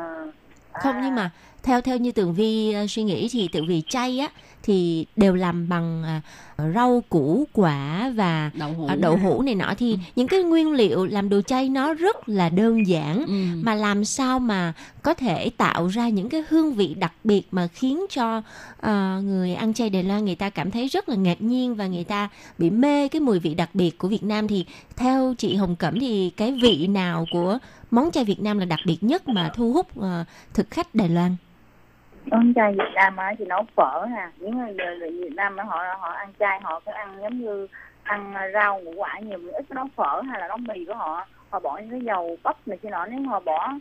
[0.72, 1.30] Không nhưng mà
[1.62, 4.28] theo theo như Tường Vi ờ, suy nghĩ thì Tường Vi chay á
[4.62, 6.20] thì đều làm bằng à,
[6.74, 10.72] rau củ quả và Đậu hũ à, đậu hũ này nọ thì những cái nguyên
[10.72, 13.34] liệu làm đồ chay nó rất là đơn giản Ừ.
[13.62, 17.66] mà làm sao mà có thể tạo ra những cái hương vị đặc biệt mà
[17.66, 18.42] khiến cho
[18.80, 21.86] ờ, người ăn chay Đài Loan người ta cảm thấy rất là ngạc nhiên và
[21.86, 22.28] người ta
[22.58, 24.64] bị mê cái mùi vị đặc biệt của Việt Nam thì
[24.96, 27.58] theo chị Hồng Cẩm thì cái vị nào của
[27.90, 31.08] món chay Việt Nam là đặc biệt nhất mà thu hút ờ, thực khách Đài
[31.08, 31.36] Loan?
[32.30, 35.64] Con chay Việt Nam á thì nấu phở nè những người, người Việt Nam á,
[35.64, 37.66] họ họ ăn chay họ cứ ăn giống như
[38.02, 41.26] ăn rau ngũ quả nhiều ít nấu phở hay là nấu mì của họ.
[41.50, 43.74] Họ bỏ những cái dầu bắp này kia nọ nếu họ bỏ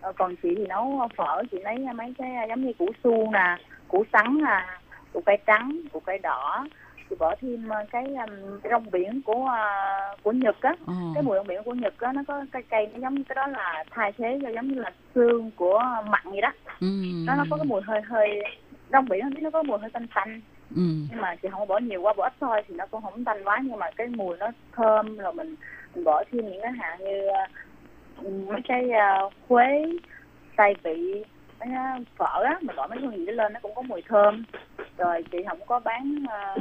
[0.00, 3.30] ờ, còn chị thì nấu phở chị lấy mấy cái ờ, giống như củ su
[3.32, 3.56] nè
[3.88, 4.66] củ sắn nè
[5.12, 6.66] củ cải trắng củ cải đỏ
[7.12, 10.92] chị bỏ thêm ờ, cái, um, rong biển của uh, của nhật á Ồ.
[11.14, 13.46] cái mùi rong biển của nhật á nó có cái cây nó giống cái đó
[13.46, 16.86] là thay thế cho giống như là xương của mặn vậy đó Ừ.
[17.26, 18.42] nó nó có cái mùi hơi hơi
[18.92, 20.40] rong biển nó có mùi hơi tanh tanh
[20.76, 20.82] Ừ.
[21.10, 23.24] nhưng mà chị không có bỏ nhiều quá bỏ ít thôi thì nó cũng không
[23.24, 25.54] tanh quá nhưng mà cái mùi nó thơm rồi mình
[25.94, 27.28] mình bỏ thêm những cái hạt như
[28.48, 29.84] mấy cái ờ, khuế
[30.56, 31.24] tay vị
[31.60, 31.68] mấy
[32.16, 34.44] phở á mình bỏ mấy hương vị đó lên nó cũng có mùi thơm
[34.98, 36.54] rồi chị không có bán ờ,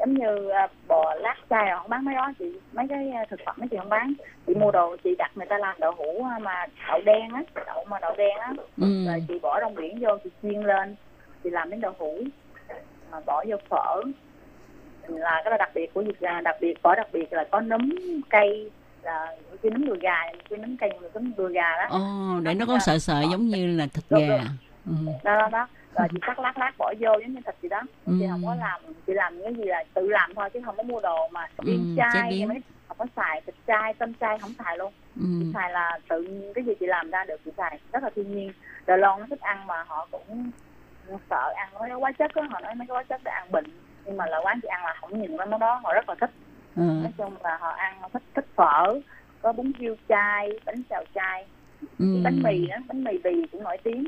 [0.00, 3.40] giống như ờ, bò lát chay không bán mấy đó chị mấy cái ờ, thực
[3.46, 4.12] phẩm đó chị không bán.
[4.46, 7.42] Chị mua đồ chị đặt người ta làm đậu hũ ờ, mà đậu đen á
[7.66, 8.52] đậu mà đậu đen á.
[8.80, 9.06] Ừ.
[9.06, 10.96] rồi chị bỏ rong biển vô chị chiên lên
[11.44, 12.18] chị làm đến đậu hũ
[13.10, 14.02] mà bỏ vô phở.
[15.08, 17.60] Là cái là đặc biệt của Việt Nam đặc biệt phở đặc biệt là có
[17.60, 17.90] nấm
[18.30, 18.70] cây
[19.02, 21.86] là cái nấm đùi gà cái nấm cây cái nấm đùi gà đó.
[21.90, 24.38] Ồ, để nó có sợi sợi giống như là thịt gà.
[24.86, 24.92] Ừ.
[25.24, 25.66] đó đó đó
[25.98, 27.80] rồi chị cắt lát lát bỏ vô giống như thịt gì đó.
[28.06, 28.12] Ừ.
[28.20, 30.82] chị không có làm chị làm cái gì là tự làm thôi chứ không có
[30.82, 34.38] mua đồ mà Ừ, viên chế chai mấy không có xài thịt chai tôm chai
[34.38, 34.92] không xài luôn.
[35.16, 35.26] Ừ.
[35.40, 37.78] chị xài là tự cái gì chị làm ra được chị xài.
[37.92, 38.52] Rất là thiên nhiên.
[38.86, 40.50] Đài Loan nó thích ăn mà họ cũng
[41.30, 43.52] sợ ăn mấy cái hóa chất đó họ nói mấy cái hóa chất để ăn
[43.52, 43.64] bệnh.
[44.04, 46.14] Nhưng mà là quán chị ăn là không nhìn mấy món đó họ rất là
[46.20, 46.30] thích.
[46.76, 46.82] Ừ.
[46.82, 49.00] nói chung là họ ăn họ thích thích phở
[49.42, 51.46] có bún riêu chay bánh xào chay.
[51.98, 52.06] Ừ.
[52.24, 54.04] bánh mì đó bánh mì bì cũng nổi tiếng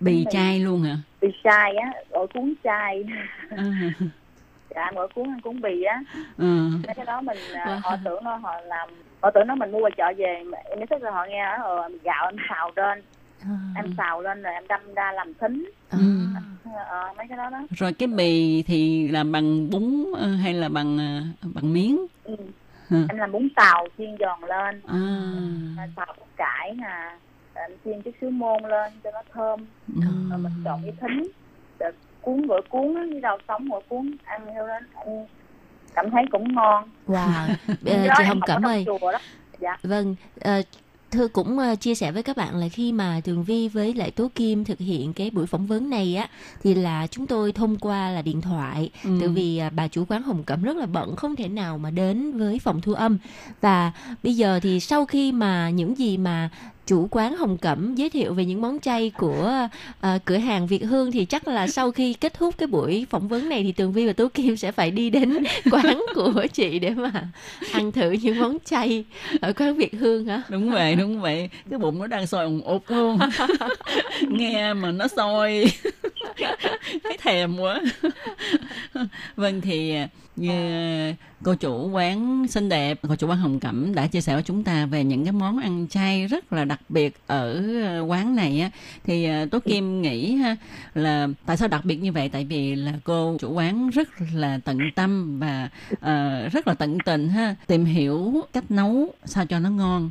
[0.00, 0.96] Bì chay luôn hả?
[1.20, 3.04] bì chay á ổi cuốn chay
[3.50, 3.56] Ừ.
[4.74, 6.02] dạ ổi cuốn ăn cuốn bì á
[6.36, 6.70] Ừ.
[6.96, 7.80] cái đó mình à, Wow.
[7.82, 8.88] họ tưởng nó họ làm
[9.22, 10.24] họ tưởng nó mình mua ngoài chợ về
[10.70, 13.02] em mới thích là họ nghe ờ, gạo em xào lên
[13.74, 15.98] em xào lên rồi em đâm ra làm thính Ừ.
[16.88, 20.68] ờ, mấy cái đó đó Rồi cái bì thì làm bằng bún ờ, hay là
[20.68, 20.98] bằng
[21.42, 22.06] ờ, bằng miếng?
[22.24, 22.36] ừ.
[22.90, 22.96] Ừ.
[23.08, 24.98] em làm bún tàu chiên giòn lên À.
[25.96, 27.18] Xào cải nè
[27.68, 30.00] em chiên chút xíu môn lên cho nó thơm Ừ.
[30.30, 31.30] rồi mình trộn với thính
[31.80, 35.26] rồi cuốn gỏi cuốn á, với rau sống gỏi cuốn ăn theo đó ăn
[35.94, 37.48] cảm thấy cũng ngon Wow.
[37.84, 38.40] Cái đó chị Hồng
[38.86, 39.18] chùa đó.
[39.60, 40.62] dạ Vâng, ờ,
[41.10, 44.30] Thư cũng chia sẻ với các bạn là khi mà Tường Vi với lại Tố
[44.34, 46.28] Kim thực hiện cái buổi phỏng vấn này á
[46.62, 49.10] thì là chúng tôi thông qua là điện thoại Ừ.
[49.20, 51.90] tại vì à, bà chủ quán Hồng Cẩm rất là bận không thể nào mà
[51.90, 53.18] đến với phòng thu âm
[53.60, 53.92] và
[54.22, 56.50] bây giờ thì sau khi mà những gì mà
[56.90, 59.68] chủ quán Hồng Cẩm giới thiệu về những món chay của
[60.00, 63.28] ờ, cửa hàng Việt Hương thì chắc là sau khi kết thúc cái buổi phỏng
[63.28, 66.78] vấn này thì Tường Vi và Tố Kim sẽ phải đi đến quán của chị
[66.78, 67.12] để mà
[67.72, 69.04] ăn thử những món chay
[69.40, 70.42] ở quán Việt Hương hả?
[70.48, 71.48] đúng vậy đúng vậy.
[71.70, 73.18] Cái bụng nó đang sôi ùng ục luôn
[74.28, 75.64] nghe mà nó sôi.
[77.04, 77.80] Thấy thèm quá.
[79.36, 79.94] Vâng thì
[80.36, 81.14] như
[81.44, 84.64] cô chủ quán xinh đẹp cô chủ quán hồng cẩm đã chia sẻ với chúng
[84.64, 88.60] ta về những cái món ăn chay rất là đặc biệt ở ờ, quán này
[88.60, 88.70] á.
[89.04, 90.56] Thì ờ, tố kim nghĩ ha,
[90.94, 92.28] là tại sao đặc biệt như vậy?
[92.28, 95.68] Tại vì là cô chủ quán rất là tận tâm và
[96.00, 100.10] ờ, rất là tận tình ha tìm hiểu cách nấu sao cho nó ngon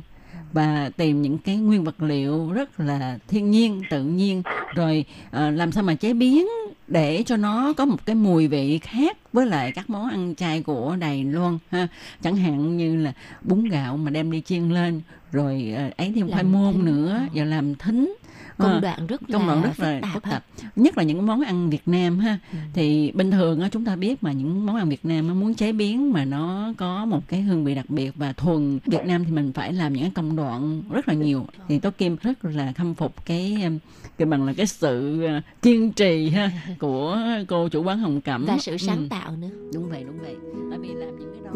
[0.52, 4.42] và tìm những cái nguyên vật liệu rất là thiên nhiên tự nhiên.
[4.74, 6.46] Rồi ờ, làm sao mà chế biến
[6.88, 10.62] để cho nó có một cái mùi vị khác với lại các món ăn chay
[10.62, 11.88] của Đài Loan ha?
[12.22, 15.00] Chẳng hạn như là bún gạo mà đem đi chiên lên
[15.32, 18.14] rồi ờ, ấy thêm khoai môn nữa và làm thính
[18.58, 20.44] Công Ờ, đoạn rất công đoạn là rất là phức tạp phức tạp
[20.76, 22.38] nhất là những món ăn Việt Nam ha.
[22.52, 22.58] Ừ.
[22.74, 25.54] thì bình thường á chúng ta biết mà những món ăn Việt Nam á, muốn
[25.54, 29.24] chế biến mà nó có một cái hương vị đặc biệt và thuần Việt Nam
[29.24, 31.46] thì mình phải làm những cái công đoạn rất là nhiều.
[31.68, 33.78] Thì Tố Kim rất là khâm phục cái um,
[34.18, 37.18] cái bằng là cái sự uh, kiên trì ha của
[37.48, 38.46] cô chủ quán Hồng Cẩm.
[38.46, 39.48] Và sự sáng Ừ, tạo nữa.
[39.74, 40.36] đúng vậy đúng vậy.
[40.70, 41.50] Tại vì làm những cái đó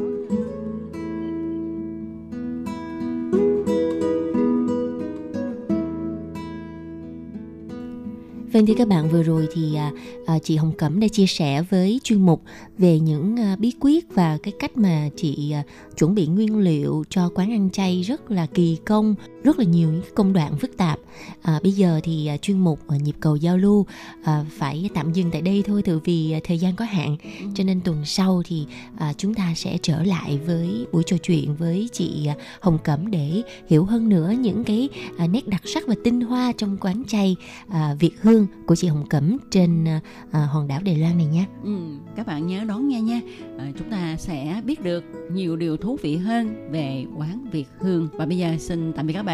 [8.55, 9.93] Vâng thưa các bạn vừa rồi thì à,
[10.27, 12.43] à, chị Hồng Cẩm đã chia sẻ với chuyên mục
[12.79, 15.63] về những à, bí quyết và cái cách mà chị à,
[15.97, 19.93] chuẩn bị nguyên liệu cho quán ăn chay rất là kỳ công, rất là nhiều
[19.93, 20.99] những công đoạn phức tạp.
[21.43, 23.87] À, bây giờ thì à, chuyên mục à, nhịp cầu giao lưu
[24.25, 27.17] à, phải tạm dừng tại đây thôi, từ vì à, thời gian có hạn,
[27.55, 28.67] cho nên tuần sau thì
[28.99, 32.29] à, chúng ta sẽ trở lại với buổi trò chuyện với chị
[32.61, 34.89] Hồng Cẩm để hiểu hơn nữa những cái
[35.19, 37.37] à, nét đặc sắc và tinh hoa trong quán chay
[37.69, 41.45] à, Việt Hương của chị Hồng Cẩm trên à, hòn đảo Đài Loan này nhé.
[41.65, 41.77] Ừ,
[42.17, 43.21] các bạn nhớ đón nghe nha
[43.59, 48.09] à, chúng ta sẽ biết được nhiều điều thú vị hơn về quán Việt Hương
[48.13, 49.34] và bây giờ xin tạm biệt các bạn